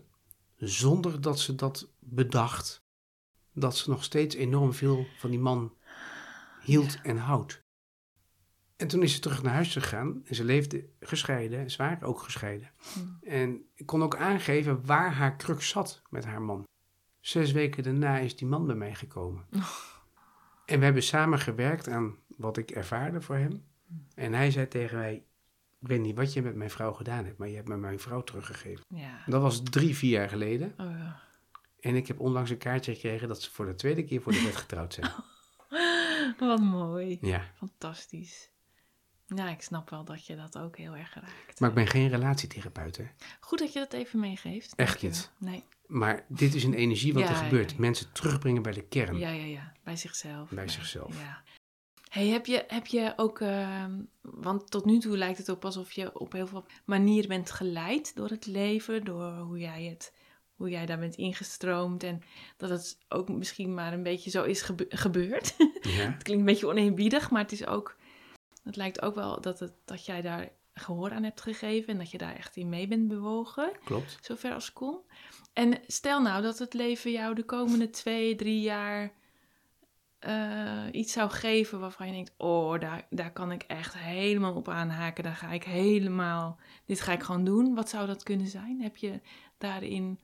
zonder 0.56 1.20
dat 1.20 1.40
ze 1.40 1.54
dat 1.54 1.92
bedacht, 1.98 2.84
dat 3.52 3.76
ze 3.76 3.90
nog 3.90 4.04
steeds 4.04 4.34
enorm 4.34 4.72
veel 4.72 5.06
van 5.18 5.30
die 5.30 5.38
man 5.38 5.74
hield 6.62 6.98
en 7.02 7.16
houdt. 7.16 7.62
En 8.76 8.88
toen 8.88 9.02
is 9.02 9.14
ze 9.14 9.20
terug 9.20 9.42
naar 9.42 9.54
huis 9.54 9.72
gegaan 9.72 10.22
en 10.24 10.34
ze 10.34 10.44
leefde 10.44 10.88
gescheiden, 11.00 11.76
waren 11.76 12.08
ook 12.08 12.20
gescheiden. 12.20 12.70
Mm. 12.96 13.18
En 13.22 13.64
ik 13.74 13.86
kon 13.86 14.02
ook 14.02 14.16
aangeven 14.16 14.86
waar 14.86 15.14
haar 15.14 15.36
crux 15.36 15.68
zat 15.68 16.02
met 16.10 16.24
haar 16.24 16.42
man. 16.42 16.68
Zes 17.20 17.52
weken 17.52 17.82
daarna 17.82 18.18
is 18.18 18.36
die 18.36 18.46
man 18.46 18.66
bij 18.66 18.74
mij 18.74 18.94
gekomen. 18.94 19.46
En 20.66 20.78
we 20.78 20.84
hebben 20.84 21.02
samen 21.02 21.38
gewerkt 21.38 21.88
aan 21.88 22.16
wat 22.36 22.56
ik 22.56 22.70
ervaarde 22.70 23.20
voor 23.20 23.36
hem. 23.36 23.64
En 24.14 24.32
hij 24.32 24.50
zei 24.50 24.68
tegen 24.68 24.98
mij, 24.98 25.14
ik 25.80 25.88
weet 25.88 26.00
niet 26.00 26.16
wat 26.16 26.32
je 26.32 26.42
met 26.42 26.54
mijn 26.54 26.70
vrouw 26.70 26.92
gedaan 26.92 27.24
hebt, 27.24 27.38
maar 27.38 27.48
je 27.48 27.56
hebt 27.56 27.68
me 27.68 27.76
mijn 27.76 28.00
vrouw 28.00 28.22
teruggegeven. 28.22 28.84
Ja. 28.88 29.22
Dat 29.26 29.42
was 29.42 29.62
drie, 29.62 29.96
vier 29.96 30.10
jaar 30.10 30.28
geleden. 30.28 30.74
Oh, 30.78 30.90
ja. 30.90 31.20
En 31.80 31.94
ik 31.96 32.06
heb 32.06 32.20
onlangs 32.20 32.50
een 32.50 32.58
kaartje 32.58 32.94
gekregen 32.94 33.28
dat 33.28 33.42
ze 33.42 33.50
voor 33.50 33.66
de 33.66 33.74
tweede 33.74 34.04
keer 34.04 34.22
voor 34.22 34.32
de 34.32 34.42
wet 34.42 34.56
getrouwd 34.56 34.94
zijn. 34.94 35.10
Wat 36.38 36.60
mooi. 36.60 37.18
Ja, 37.20 37.44
Fantastisch. 37.56 38.50
Ja, 39.26 39.48
ik 39.48 39.62
snap 39.62 39.90
wel 39.90 40.04
dat 40.04 40.26
je 40.26 40.36
dat 40.36 40.58
ook 40.58 40.76
heel 40.76 40.96
erg 40.96 41.14
raakt. 41.14 41.60
maar 41.60 41.68
ik 41.68 41.74
ben 41.74 41.86
geen 41.86 42.08
relatietherapeut, 42.08 42.96
hè. 42.96 43.04
Goed 43.40 43.58
dat 43.58 43.72
je 43.72 43.78
dat 43.78 43.92
even 43.92 44.20
meegeeft. 44.20 44.74
Echt 44.74 45.02
niet. 45.02 45.30
Nee. 45.38 45.64
Maar 45.90 46.24
dit 46.28 46.54
is 46.54 46.64
een 46.64 46.74
energie 46.74 47.12
wat 47.12 47.22
Ja, 47.22 47.28
er 47.28 47.34
gebeurt. 47.36 47.70
ja. 47.70 47.76
Mensen 47.78 48.12
terugbrengen 48.12 48.62
bij 48.62 48.72
de 48.72 48.82
kern. 48.82 49.18
Ja, 49.18 49.30
ja, 49.30 49.44
ja. 49.44 49.72
Bij 49.84 49.96
zichzelf. 49.96 50.50
Bij 50.50 50.68
zichzelf. 50.68 51.20
Ja. 51.20 51.42
Hey, 52.08 52.26
heb 52.26 52.46
je, 52.46 52.64
heb 52.68 52.86
je 52.86 53.12
ook, 53.16 53.40
ehm, 53.40 53.92
want 54.20 54.70
tot 54.70 54.84
nu 54.84 54.98
toe 54.98 55.16
lijkt 55.16 55.38
het 55.38 55.50
ook 55.50 55.64
alsof 55.64 55.92
je 55.92 56.18
op 56.18 56.32
heel 56.32 56.46
veel 56.46 56.64
manieren 56.84 57.28
bent 57.28 57.50
geleid 57.50 58.14
door 58.16 58.28
het 58.28 58.46
leven, 58.46 59.04
door 59.04 59.32
hoe 59.32 59.58
jij 59.58 59.84
het, 59.84 60.12
hoe 60.54 60.70
jij 60.70 60.86
daar 60.86 60.98
bent 60.98 61.14
ingestroomd 61.16 62.02
en 62.02 62.22
dat 62.56 62.70
het 62.70 62.98
ook 63.08 63.28
misschien 63.28 63.74
maar 63.74 63.92
een 63.92 64.02
beetje 64.02 64.30
zo 64.30 64.42
is 64.42 64.62
gebe- 64.62 64.86
gebeurd. 64.88 65.54
Ja. 65.80 66.10
het 66.12 66.22
klinkt 66.22 66.40
een 66.42 66.52
beetje 66.52 66.66
oneerbiedig, 66.68 67.30
maar 67.30 67.42
het 67.42 67.52
is 67.52 67.66
ook, 67.66 67.96
het 68.64 68.76
lijkt 68.76 69.02
ook 69.02 69.14
wel 69.14 69.40
dat, 69.40 69.58
het, 69.60 69.72
dat 69.84 70.06
jij 70.06 70.20
daar 70.20 70.48
gehoor 70.74 71.10
aan 71.10 71.22
hebt 71.22 71.40
gegeven 71.40 71.92
en 71.92 71.98
dat 71.98 72.10
je 72.10 72.18
daar 72.18 72.36
echt 72.36 72.56
in 72.56 72.68
mee 72.68 72.88
bent 72.88 73.08
bewogen 73.08 73.72
Klopt. 73.84 74.18
zover 74.20 74.52
als 74.52 74.72
kon. 74.72 74.98
En 75.52 75.80
stel 75.86 76.22
nou 76.22 76.42
dat 76.42 76.58
het 76.58 76.74
leven 76.74 77.10
jou 77.10 77.34
de 77.34 77.44
komende 77.44 77.90
twee, 77.90 78.36
drie 78.36 78.60
jaar 78.60 79.12
eh, 80.18 80.86
iets 80.92 81.12
zou 81.12 81.30
geven 81.30 81.80
waarvan 81.80 82.06
je 82.06 82.12
denkt: 82.12 82.34
Oh, 82.36 82.80
daar, 82.80 83.06
daar 83.10 83.32
kan 83.32 83.52
ik 83.52 83.62
echt 83.62 83.98
helemaal 83.98 84.54
op 84.54 84.68
aanhaken. 84.68 85.24
Daar 85.24 85.34
ga 85.34 85.50
ik 85.50 85.64
helemaal, 85.64 86.58
dit 86.86 87.00
ga 87.00 87.12
ik 87.12 87.22
gewoon 87.22 87.44
doen. 87.44 87.74
Wat 87.74 87.88
zou 87.88 88.06
dat 88.06 88.22
kunnen 88.22 88.46
zijn? 88.46 88.80
Heb 88.80 88.96
je 88.96 89.20
daarin 89.58 90.18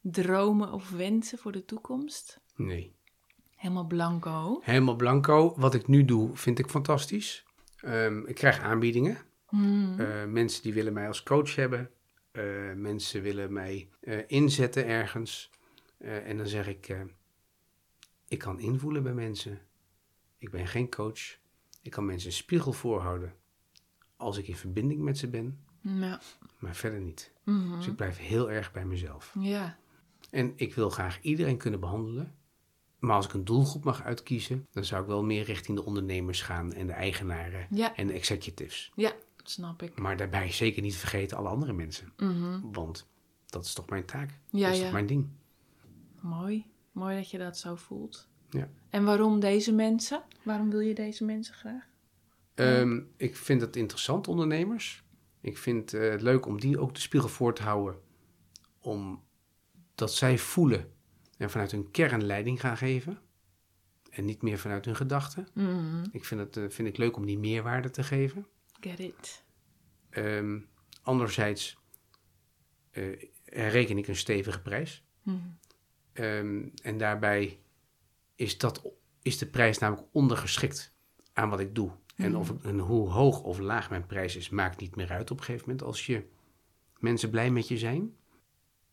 dromen 0.00 0.72
of 0.72 0.90
wensen 0.90 1.38
voor 1.38 1.52
de 1.52 1.64
toekomst? 1.64 2.40
Nee. 2.56 2.94
Helemaal 3.56 3.86
blanco. 3.86 4.60
Helemaal 4.62 4.96
blanco. 4.96 5.54
Wat 5.56 5.74
ik 5.74 5.86
nu 5.86 6.04
doe, 6.04 6.36
vind 6.36 6.58
ik 6.58 6.70
fantastisch. 6.70 7.44
Ehm, 7.76 8.26
ik 8.26 8.34
krijg 8.34 8.60
aanbiedingen. 8.60 9.18
Hmm. 9.46 10.00
Eh, 10.00 10.24
mensen 10.24 10.62
die 10.62 10.72
willen 10.74 10.92
mij 10.92 11.06
als 11.06 11.22
coach 11.22 11.54
hebben. 11.54 11.90
Eh, 12.30 12.42
mensen 12.74 13.22
willen 13.22 13.52
mij 13.52 13.88
eh, 14.00 14.18
inzetten 14.26 14.86
ergens. 14.86 15.50
En 15.98 16.36
dan 16.36 16.46
zeg 16.46 16.68
ik, 16.68 16.96
ik 18.28 18.38
kan 18.38 18.60
invoelen 18.60 19.02
bij 19.02 19.12
mensen. 19.14 19.60
Ik 20.38 20.50
ben 20.50 20.66
geen 20.66 20.90
coach. 20.90 21.38
Ik 21.82 21.90
kan 21.90 22.04
mensen 22.06 22.28
een 22.28 22.34
spiegel 22.36 22.72
voorhouden. 22.72 23.34
Als 24.16 24.36
ik 24.38 24.48
in 24.48 24.56
verbinding 24.56 25.00
met 25.00 25.18
ze 25.18 25.28
ben, 25.28 25.64
Ja. 25.80 26.20
maar 26.58 26.74
verder 26.76 27.00
niet. 27.00 27.32
Mhm. 27.44 27.76
Dus 27.76 27.86
ik 27.86 27.96
blijf 27.96 28.18
heel 28.18 28.50
erg 28.50 28.72
bij 28.72 28.84
mezelf. 28.86 29.34
ja. 29.40 29.78
En 30.30 30.52
ik 30.56 30.74
wil 30.74 30.90
graag 30.90 31.20
iedereen 31.20 31.56
kunnen 31.56 31.80
behandelen. 31.80 32.34
Maar 32.98 33.16
als 33.16 33.26
ik 33.26 33.32
een 33.32 33.44
doelgroep 33.44 33.84
mag 33.84 34.02
uitkiezen, 34.02 34.66
dan 34.70 34.84
zou 34.84 35.02
ik 35.02 35.08
wel 35.08 35.24
meer 35.24 35.42
richting 35.44 35.76
de 35.76 35.84
ondernemers 35.84 36.42
gaan 36.42 36.72
en 36.72 36.86
de 36.86 36.92
eigenaren 36.92 37.66
Ja. 37.70 37.96
en 37.96 38.06
de 38.06 38.12
executives. 38.12 38.92
ja, 38.94 39.12
dat 39.46 39.54
snap 39.54 39.82
ik. 39.82 39.98
Maar 39.98 40.16
daarbij 40.16 40.52
zeker 40.52 40.82
niet 40.82 40.96
vergeten 40.96 41.36
alle 41.36 41.48
andere 41.48 41.72
mensen. 41.72 42.12
Mhm. 42.16 42.60
Want 42.72 43.06
dat 43.46 43.64
is 43.64 43.72
toch 43.72 43.88
mijn 43.88 44.04
taak? 44.04 44.30
Ja, 44.50 44.64
dat 44.64 44.72
is 44.72 44.76
ja. 44.76 44.82
toch 44.82 44.92
mijn 44.92 45.06
ding? 45.06 45.28
Mooi. 46.20 46.66
Mooi 46.92 47.16
dat 47.16 47.30
je 47.30 47.38
dat 47.38 47.58
zo 47.58 47.74
voelt. 47.74 48.28
Ja. 48.50 48.68
En 48.90 49.04
waarom 49.04 49.40
deze 49.40 49.72
mensen? 49.72 50.22
Waarom 50.42 50.70
wil 50.70 50.80
je 50.80 50.94
deze 50.94 51.24
mensen 51.24 51.54
graag? 51.54 51.84
Ehm, 52.54 53.00
ik 53.16 53.36
vind 53.36 53.60
het 53.60 53.76
interessant, 53.76 54.28
ondernemers. 54.28 55.04
Ik 55.40 55.58
vind 55.58 55.92
eh, 55.92 56.10
het 56.10 56.22
leuk 56.22 56.46
om 56.46 56.60
die 56.60 56.78
ook 56.78 56.94
de 56.94 57.00
spiegel 57.00 57.28
voor 57.28 57.54
te 57.54 57.62
houden. 57.62 58.00
Om 58.80 59.22
dat 59.94 60.14
zij 60.14 60.38
voelen 60.38 60.92
en 61.36 61.50
vanuit 61.50 61.70
hun 61.70 61.90
kern 61.90 62.24
leiding 62.24 62.60
gaan 62.60 62.76
geven. 62.76 63.18
En 64.10 64.24
niet 64.24 64.42
meer 64.42 64.58
vanuit 64.58 64.84
hun 64.84 64.96
gedachten. 64.96 65.48
Mhm. 65.54 66.04
Ik 66.12 66.24
vind 66.24 66.40
het 66.40 66.56
eh, 66.56 66.64
vind 66.68 66.88
ik 66.88 66.96
leuk 66.96 67.16
om 67.16 67.26
die 67.26 67.38
meerwaarde 67.38 67.90
te 67.90 68.02
geven. 68.02 68.46
Get 68.80 68.98
it. 68.98 69.44
Ehm, 70.10 70.58
anderzijds 71.02 71.78
eh, 72.90 73.22
reken 73.44 73.98
ik 73.98 74.08
een 74.08 74.16
stevige 74.16 74.60
prijs. 74.62 75.04
Mhm. 75.22 75.36
Ehm, 76.12 76.68
en 76.82 76.98
daarbij 76.98 77.60
is, 78.34 78.58
dat, 78.58 78.82
is 79.22 79.38
de 79.38 79.46
prijs 79.46 79.78
namelijk 79.78 80.08
ondergeschikt 80.12 80.94
aan 81.32 81.48
wat 81.50 81.60
ik 81.60 81.74
doe. 81.74 81.90
En, 82.16 82.36
of, 82.36 82.64
en 82.64 82.78
hoe 82.78 83.08
hoog 83.10 83.42
of 83.42 83.58
laag 83.58 83.90
mijn 83.90 84.06
prijs 84.06 84.36
is, 84.36 84.48
maakt 84.50 84.80
niet 84.80 84.96
meer 84.96 85.10
uit 85.10 85.30
op 85.30 85.38
een 85.38 85.44
gegeven 85.44 85.68
moment. 85.68 85.86
Als 85.86 86.06
je 86.06 86.26
mensen 86.98 87.30
blij 87.30 87.50
met 87.50 87.68
je 87.68 87.78
zijn. 87.78 88.16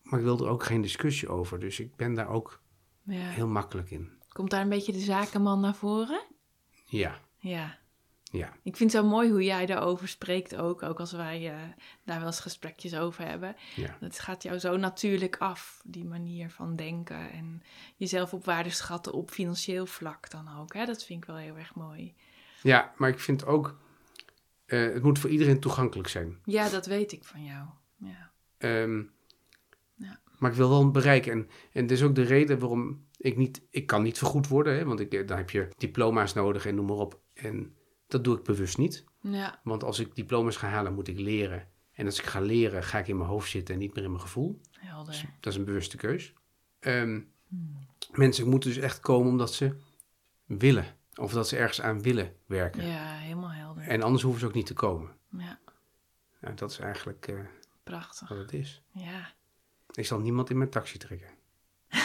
Maar 0.01 0.19
ik 0.19 0.25
wil 0.25 0.39
er 0.39 0.47
ook 0.49 0.63
geen 0.63 0.81
discussie 0.81 1.29
over. 1.29 1.59
Dus 1.59 1.79
ik 1.79 1.95
ben 1.95 2.13
daar 2.13 2.27
ook 2.29 2.61
Ja. 3.03 3.29
heel 3.29 3.47
makkelijk 3.47 3.91
in. 3.91 4.11
Komt 4.29 4.49
daar 4.49 4.61
een 4.61 4.69
beetje 4.69 4.91
de 4.91 4.99
zakenman 4.99 5.59
naar 5.59 5.75
voren? 5.75 6.23
Ja, 6.85 7.19
Ja. 7.37 7.79
Ja. 8.33 8.53
Ik 8.63 8.75
vind 8.75 8.93
het 8.93 9.01
zo 9.01 9.07
mooi 9.07 9.29
hoe 9.29 9.43
jij 9.43 9.65
daarover 9.65 10.07
spreekt 10.07 10.55
ook. 10.55 10.83
Ook 10.83 10.99
als 10.99 11.11
wij 11.11 11.51
eh, 11.51 11.57
daar 12.03 12.17
wel 12.17 12.27
eens 12.27 12.39
gesprekjes 12.39 12.95
over 12.95 13.25
hebben. 13.27 13.55
ja. 13.75 13.97
Het 13.99 14.19
gaat 14.19 14.43
jou 14.43 14.57
zo 14.57 14.77
natuurlijk 14.77 15.37
af, 15.37 15.81
die 15.85 16.05
manier 16.05 16.49
van 16.49 16.75
denken. 16.75 17.31
En 17.31 17.63
jezelf 17.95 18.33
op 18.33 18.45
waarde 18.45 18.69
schatten 18.69 19.13
op 19.13 19.29
financieel 19.31 19.85
vlak 19.85 20.29
dan 20.29 20.59
ook. 20.59 20.73
Hè? 20.73 20.85
Dat 20.85 21.03
vind 21.03 21.21
ik 21.21 21.27
wel 21.27 21.37
heel 21.37 21.57
erg 21.57 21.75
mooi. 21.75 22.13
Ja, 22.61 22.93
maar 22.97 23.09
ik 23.09 23.19
vind 23.19 23.45
ook, 23.45 23.77
eh, 24.65 24.79
het 24.93 25.03
moet 25.03 25.19
voor 25.19 25.29
iedereen 25.29 25.59
toegankelijk 25.59 26.07
zijn. 26.09 26.39
Ja, 26.45 26.69
dat 26.69 26.85
weet 26.85 27.11
ik 27.11 27.23
van 27.23 27.43
jou. 27.43 27.67
Ja. 27.97 28.31
Ehm, 28.57 29.01
Ja. 29.95 30.19
Maar 30.39 30.51
ik 30.51 30.57
wil 30.57 30.69
wel 30.69 30.91
bereiken. 30.91 31.31
En, 31.31 31.49
en 31.73 31.81
dat 31.87 31.97
is 31.97 32.03
ook 32.03 32.15
de 32.15 32.21
reden 32.23 32.59
waarom 32.59 33.05
ik 33.17 33.37
niet... 33.37 33.61
Ik 33.69 33.85
kan 33.87 34.03
niet 34.03 34.17
vergoed 34.17 34.47
worden, 34.47 34.77
hè, 34.77 34.85
want 34.85 34.99
ik, 34.99 35.13
eh, 35.13 35.27
dan 35.27 35.37
heb 35.37 35.49
je 35.49 35.69
diploma's 35.77 36.33
nodig 36.33 36.65
en 36.65 36.75
noem 36.75 36.85
maar 36.85 36.95
op. 36.95 37.19
En 37.33 37.75
dat 38.13 38.23
doe 38.23 38.37
ik 38.37 38.43
bewust 38.43 38.77
niet. 38.77 39.03
Ja. 39.19 39.59
Want 39.63 39.83
als 39.83 39.99
ik 39.99 40.15
diploma's 40.15 40.55
ga 40.57 40.67
halen, 40.67 40.93
moet 40.93 41.07
ik 41.07 41.19
leren. 41.19 41.67
En 41.93 42.05
als 42.05 42.19
ik 42.19 42.25
ga 42.25 42.39
leren, 42.39 42.83
ga 42.83 42.97
ik 42.99 43.07
in 43.07 43.17
mijn 43.17 43.29
hoofd 43.29 43.49
zitten 43.49 43.73
en 43.73 43.79
niet 43.79 43.95
meer 43.95 44.03
in 44.03 44.09
mijn 44.09 44.21
gevoel. 44.21 44.61
Helder. 44.71 45.25
Dat 45.39 45.53
is 45.53 45.59
een 45.59 45.65
bewuste 45.65 45.97
keus. 45.97 46.33
Ehm, 46.79 47.21
Mensen 48.11 48.49
moeten 48.49 48.69
dus 48.73 48.79
echt 48.83 48.99
komen 48.99 49.31
omdat 49.31 49.53
ze 49.53 49.75
willen. 50.45 50.85
Of 51.15 51.31
dat 51.33 51.47
ze 51.47 51.57
ergens 51.57 51.81
aan 51.81 52.01
willen 52.01 52.35
werken. 52.45 52.85
Ja, 52.87 53.13
helemaal 53.17 53.51
helder. 53.51 53.83
En 53.87 54.01
anders 54.01 54.23
hoeven 54.23 54.41
ze 54.41 54.47
ook 54.47 54.53
niet 54.53 54.65
te 54.65 54.73
komen. 54.73 55.09
Ja, 55.29 55.59
Nou, 56.41 56.55
dat 56.55 56.71
is 56.71 56.79
eigenlijk 56.79 57.27
eh, 57.27 57.39
prachtig. 57.83 58.27
wat 58.29 58.37
het 58.37 58.53
is. 58.53 58.81
Ja. 58.91 59.33
Ik 59.91 60.05
zal 60.05 60.19
niemand 60.19 60.49
in 60.49 60.57
mijn 60.57 60.69
taxi 60.69 60.97
trekken. 60.97 61.27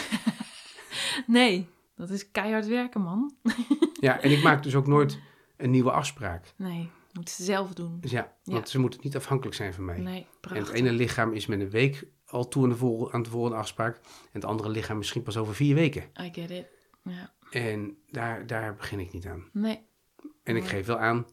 Nee, 1.27 1.67
dat 1.95 2.09
is 2.09 2.31
keihard 2.31 2.67
werken, 2.67 3.01
man. 3.01 3.35
Ja, 3.99 4.19
en 4.21 4.31
ik 4.31 4.43
maak 4.43 4.63
dus 4.63 4.75
ook 4.75 4.87
nooit 4.87 5.19
een 5.59 5.69
nieuwe 5.71 5.91
afspraak. 5.91 6.53
Nee, 6.55 6.89
moet 7.13 7.29
ze 7.29 7.43
zelf 7.43 7.73
doen. 7.73 7.97
Dus 7.99 8.11
ja, 8.11 8.33
Ja. 8.43 8.53
want 8.53 8.69
ze 8.69 8.79
moeten 8.79 8.99
niet 9.03 9.15
afhankelijk 9.15 9.55
zijn 9.55 9.73
van 9.73 9.85
mij. 9.85 9.97
Nee, 9.99 10.21
en 10.21 10.27
prachtig. 10.41 10.67
het 10.67 10.75
ene 10.75 10.91
lichaam 10.91 11.33
is 11.33 11.45
met 11.45 11.59
een 11.59 11.69
week 11.69 12.07
al 12.25 12.47
toe 12.47 12.63
aan 12.63 12.69
de, 12.69 12.75
vol- 12.75 13.11
aan 13.11 13.23
de 13.23 13.29
volgende 13.29 13.57
afspraak. 13.57 13.95
En 13.95 14.01
het 14.31 14.45
andere 14.45 14.69
lichaam 14.69 14.97
misschien 14.97 15.23
pas 15.23 15.37
over 15.37 15.55
vier 15.55 15.75
weken. 15.75 16.03
I 16.21 16.29
get 16.33 16.49
it. 16.51 16.65
Ja. 17.03 17.33
En 17.51 17.97
daar, 18.09 18.47
daar 18.47 18.75
begin 18.75 18.99
ik 18.99 19.11
niet 19.13 19.25
aan. 19.27 19.49
Nee. 19.53 19.79
En 20.43 20.55
ik 20.55 20.65
geef 20.65 20.85
wel 20.85 20.97
aan, 20.99 21.25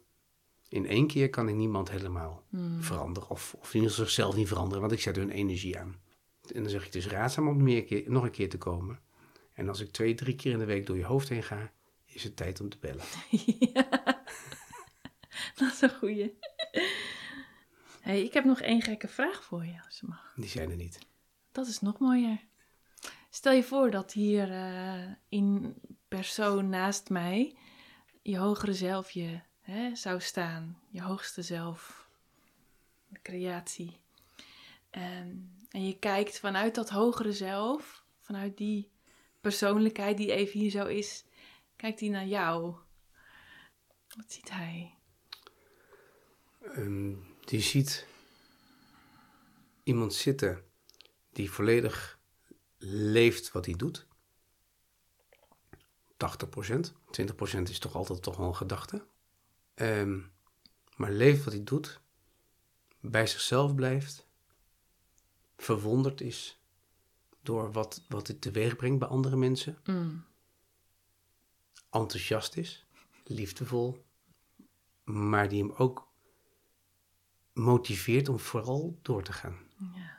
in 0.69 0.87
één 0.87 1.07
keer 1.07 1.31
kan 1.31 1.49
ik 1.49 1.55
niemand 1.55 1.91
helemaal 1.91 2.43
Hmm. 2.51 2.83
veranderen. 2.83 3.29
Of, 3.31 3.57
of 3.61 3.75
in 3.75 3.91
zichzelf 3.91 4.37
niet 4.37 4.49
veranderen, 4.49 4.81
want 4.81 4.93
ik 4.93 5.01
zet 5.01 5.17
hun 5.17 5.31
energie 5.31 5.79
aan. 5.79 5.97
En 6.55 6.61
dan 6.63 6.71
zeg 6.71 6.87
ik, 6.87 6.95
is 6.95 7.07
raadzaam 7.09 7.49
om 7.49 7.63
meer 7.63 7.85
keer, 7.85 8.03
nog 8.11 8.23
een 8.25 8.31
keer 8.31 8.49
te 8.49 8.59
komen. 8.59 8.99
En 9.53 9.69
als 9.69 9.81
ik 9.81 9.91
twee, 9.91 10.15
drie 10.15 10.35
keer 10.35 10.53
in 10.53 10.59
de 10.59 10.65
week 10.65 10.87
door 10.87 10.97
je 10.97 11.05
hoofd 11.05 11.29
heen 11.29 11.43
ga, 11.43 11.73
is 12.05 12.25
het 12.25 12.37
tijd 12.37 12.61
om 12.61 12.69
te 12.69 12.77
bellen. 12.81 13.05
ja. 13.59 13.87
Dat 15.61 15.73
is 15.73 15.81
een 15.81 15.91
goeie. 15.91 16.39
Hey, 18.01 18.23
ik 18.23 18.33
heb 18.33 18.45
nog 18.45 18.61
één 18.61 18.83
gekke 18.83 19.09
vraag 19.09 19.45
voor 19.45 19.65
je, 19.65 19.83
als 19.85 19.99
je 20.01 20.07
mag. 20.07 20.33
Die 20.37 20.49
zijn 20.49 20.71
er 20.71 20.77
niet. 20.77 20.99
Dat 21.53 21.67
is 21.67 21.81
nog 21.81 21.99
mooier. 21.99 22.41
Stel 23.31 23.53
je 23.53 23.63
voor 23.63 23.91
dat 23.91 24.13
hier 24.13 24.51
eh, 24.51 25.13
in 25.29 25.75
persoon 26.09 26.69
naast 26.69 27.09
mij 27.09 27.57
je 28.23 28.39
hogere 28.39 28.75
zelf 28.75 29.11
je 29.11 29.41
hè, 29.61 29.95
zou 29.95 30.21
staan. 30.21 30.81
Je 30.91 31.03
hoogste 31.03 31.43
zelf. 31.43 32.09
De 33.09 33.23
creatie. 33.23 34.01
En, 34.91 35.57
en 35.71 35.87
je 35.87 35.99
kijkt 35.99 36.39
vanuit 36.39 36.75
dat 36.75 36.91
hogere 36.91 37.33
zelf, 37.33 38.05
vanuit 38.21 38.57
die 38.57 38.91
persoonlijkheid 39.41 40.17
die 40.17 40.33
even 40.33 40.61
hier 40.61 40.71
zo 40.71 40.87
is, 40.87 41.25
kijkt 41.77 42.01
hij 42.01 42.09
naar 42.09 42.27
jou. 42.27 42.75
Wat 44.17 44.33
ziet 44.33 44.51
hij? 44.51 44.96
Ehm, 46.75 47.15
die 47.45 47.61
ziet 47.61 48.07
iemand 49.83 50.15
zitten 50.15 50.65
die 51.33 51.51
volledig 51.51 52.19
leeft 52.79 53.53
wat 53.53 53.67
hij 53.67 53.75
doet. 53.75 54.07
80%. 56.17 56.93
20% 57.11 57.69
is 57.69 57.79
toch 57.79 57.95
altijd 57.95 58.23
toch 58.23 58.37
wel 58.37 58.49
een 58.49 58.57
gedachte. 58.57 59.07
Ehm, 59.75 60.21
maar 60.97 61.11
leeft 61.13 61.45
wat 61.45 61.53
hij 61.53 61.65
doet. 61.65 62.01
Bij 63.01 63.27
zichzelf 63.27 63.75
blijft. 63.75 64.27
Verwonderd 65.57 66.21
is 66.21 66.61
door 67.43 67.73
wat, 67.73 68.03
wat 68.09 68.27
het 68.27 68.41
teweeg 68.41 68.77
brengt 68.77 68.99
bij 68.99 69.09
andere 69.09 69.37
mensen. 69.37 69.79
Mm, 69.85 70.25
Enthousiast 71.91 72.57
is. 72.57 72.87
Liefdevol. 73.25 74.05
Maar 75.05 75.49
die 75.49 75.63
hem 75.63 75.73
ook 75.73 76.06
motiveert 77.57 78.29
om 78.29 78.39
vooral 78.39 78.99
door 79.03 79.23
te 79.23 79.33
gaan. 79.33 79.57
ja. 79.95 80.15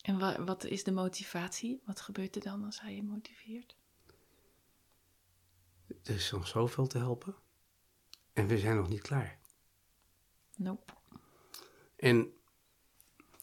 En 0.00 0.18
wa- 0.18 0.44
wat 0.44 0.64
is 0.64 0.84
de 0.84 0.92
motivatie? 0.92 1.82
Wat 1.84 2.00
gebeurt 2.00 2.36
er 2.36 2.42
dan 2.42 2.64
als 2.64 2.80
hij 2.80 2.94
je 2.94 3.02
motiveert? 3.02 3.76
Er 6.02 6.14
is 6.14 6.30
nog 6.30 6.46
zoveel 6.48 6.86
te 6.86 6.98
helpen. 6.98 7.34
En 8.32 8.46
we 8.46 8.58
zijn 8.58 8.76
nog 8.76 8.88
niet 8.88 9.00
klaar. 9.00 9.38
Nope. 10.56 10.92
En 11.96 12.32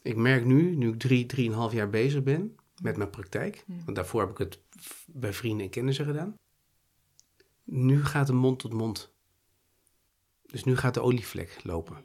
ik 0.02 0.16
merk 0.16 0.46
nu, 0.46 0.76
nu 0.76 0.90
ik 0.90 1.00
drie, 1.00 1.26
drieënhalf 1.26 1.72
jaar 1.74 1.90
bezig 1.90 2.24
ben 2.24 2.56
met 2.82 2.98
mijn 2.98 3.10
praktijk. 3.10 3.64
Want 3.86 3.96
daarvoor 3.96 4.22
heb 4.22 4.30
ik 4.30 4.38
het 4.38 4.60
bij 5.08 5.34
vrienden 5.34 5.66
en 5.66 5.72
kennissen 5.72 6.06
gedaan. 6.06 6.36
Nu 7.64 8.06
gaat 8.06 8.28
de 8.28 8.34
mond 8.34 8.60
tot 8.60 8.74
mond. 8.74 9.14
Dus 10.46 10.64
nu 10.64 10.78
gaat 10.78 10.94
de 10.94 11.02
olievlek 11.02 11.64
lopen. 11.64 12.04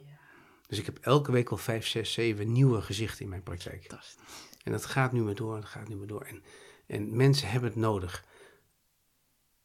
Dus 0.67 0.79
ik 0.79 0.85
heb 0.85 0.97
elke 0.97 1.31
week 1.31 1.49
al 1.49 1.57
vijf, 1.57 1.87
zes, 1.87 2.13
zeven 2.13 2.51
nieuwe 2.51 2.81
gezichten 2.81 3.23
in 3.23 3.29
mijn 3.29 3.43
praktijk. 3.43 3.81
Fantastisch. 3.81 4.23
En 4.63 4.71
dat 4.71 4.85
gaat 4.85 5.11
nu 5.11 5.21
maar 5.21 5.35
door, 5.35 5.55
dat 5.55 5.65
gaat 5.69 5.87
nu 5.87 5.95
maar 5.95 6.07
door. 6.07 6.21
En, 6.21 6.43
en 6.87 7.15
mensen 7.15 7.49
hebben 7.49 7.69
het 7.69 7.79
nodig. 7.79 8.25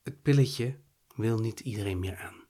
Het 0.03 0.23
pilletje 0.23 0.79
wil 1.15 1.39
niet 1.39 1.61
iedereen 1.61 1.99
meer 1.99 2.17
aan. 2.17 2.45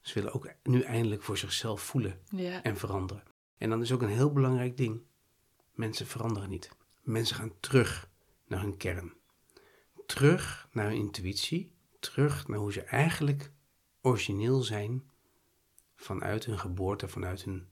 Ze 0.00 0.14
willen 0.14 0.32
ook 0.32 0.48
nu 0.62 0.80
eindelijk 0.80 1.22
voor 1.22 1.38
zichzelf 1.38 1.82
voelen 1.82 2.20
Ja. 2.28 2.62
en 2.62 2.76
veranderen. 2.76 3.22
En 3.58 3.70
dan 3.70 3.82
is 3.82 3.92
ook 3.92 4.02
een 4.02 4.08
heel 4.08 4.32
belangrijk 4.32 4.76
ding. 4.76 5.02
Mensen 5.72 6.06
veranderen 6.06 6.48
niet. 6.48 6.70
Mensen 7.02 7.36
gaan 7.36 7.52
terug 7.60 8.10
naar 8.46 8.60
hun 8.60 8.76
kern. 8.76 9.12
Terug 10.06 10.68
naar 10.72 10.86
hun 10.86 10.96
intuïtie. 10.96 11.74
Terug 12.00 12.48
naar 12.48 12.58
hoe 12.58 12.72
ze 12.72 12.82
eigenlijk 12.82 13.52
origineel 14.00 14.62
zijn 14.62 15.10
vanuit 15.94 16.44
hun 16.44 16.58
geboorte, 16.58 17.08
vanuit 17.08 17.42
hun 17.42 17.68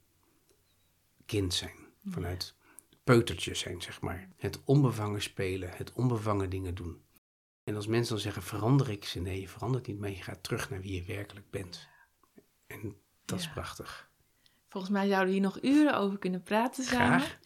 kind 1.35 1.55
zijn. 1.55 1.77
Vanuit 2.05 2.55
peutertje 3.05 3.55
zijn, 3.55 3.83
zeg 3.83 4.01
maar. 4.01 4.29
Het 4.37 4.61
onbevangen 4.65 5.23
spelen, 5.23 5.71
het 5.73 5.93
onbevangen 5.93 6.51
dingen 6.51 6.75
doen. 6.75 7.03
En 7.65 7.75
als 7.75 7.87
mensen 7.87 8.13
dan 8.13 8.23
zeggen, 8.23 8.43
verander 8.43 8.91
ik 8.91 9.05
ze? 9.05 9.21
Nee, 9.21 9.41
je 9.41 9.49
verandert 9.49 9.87
niet, 9.87 9.99
maar 9.99 10.11
je 10.11 10.23
gaat 10.23 10.43
terug 10.43 10.71
naar 10.71 10.81
wie 10.81 10.95
je 10.95 11.03
werkelijk 11.05 11.51
bent. 11.51 11.89
En 12.67 12.97
dat 13.25 13.39
is 13.39 13.49
prachtig. 13.49 14.11
Volgens 14.69 14.93
mij 14.93 15.07
zouden 15.09 15.27
we 15.27 15.33
hier 15.33 15.43
nog 15.43 15.63
uren 15.63 15.97
over 15.99 16.19
kunnen 16.19 16.43
praten 16.43 16.85
samen. 16.85 17.21
Graag. 17.21 17.39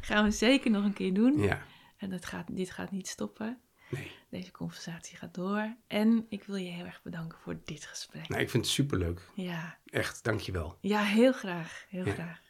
Gaan 0.08 0.24
we 0.24 0.30
zeker 0.30 0.70
nog 0.70 0.84
een 0.84 0.92
keer 0.92 1.14
doen. 1.14 1.38
Ja, 1.38 1.62
En 1.96 2.10
dat 2.10 2.24
gaat, 2.26 2.56
dit 2.56 2.70
gaat 2.70 2.90
niet 2.90 3.08
stoppen. 3.08 3.60
nee. 3.90 4.10
Deze 4.30 4.50
conversatie 4.50 5.16
gaat 5.16 5.34
door. 5.34 5.76
En 5.86 6.26
ik 6.28 6.44
wil 6.44 6.56
je 6.56 6.70
heel 6.70 6.84
erg 6.84 7.02
bedanken 7.02 7.38
voor 7.38 7.58
dit 7.64 7.84
gesprek. 7.84 8.28
Nou, 8.28 8.42
ik 8.42 8.50
vind 8.50 8.64
het 8.64 8.72
superleuk. 8.72 9.20
Ja, 9.34 9.78
Echt, 9.86 10.24
dankjewel. 10.24 10.78
ja 10.80 11.02
heel 11.02 11.32
graag. 11.32 11.84
Heel 11.88 12.06
Ja. 12.06 12.12
graag. 12.12 12.42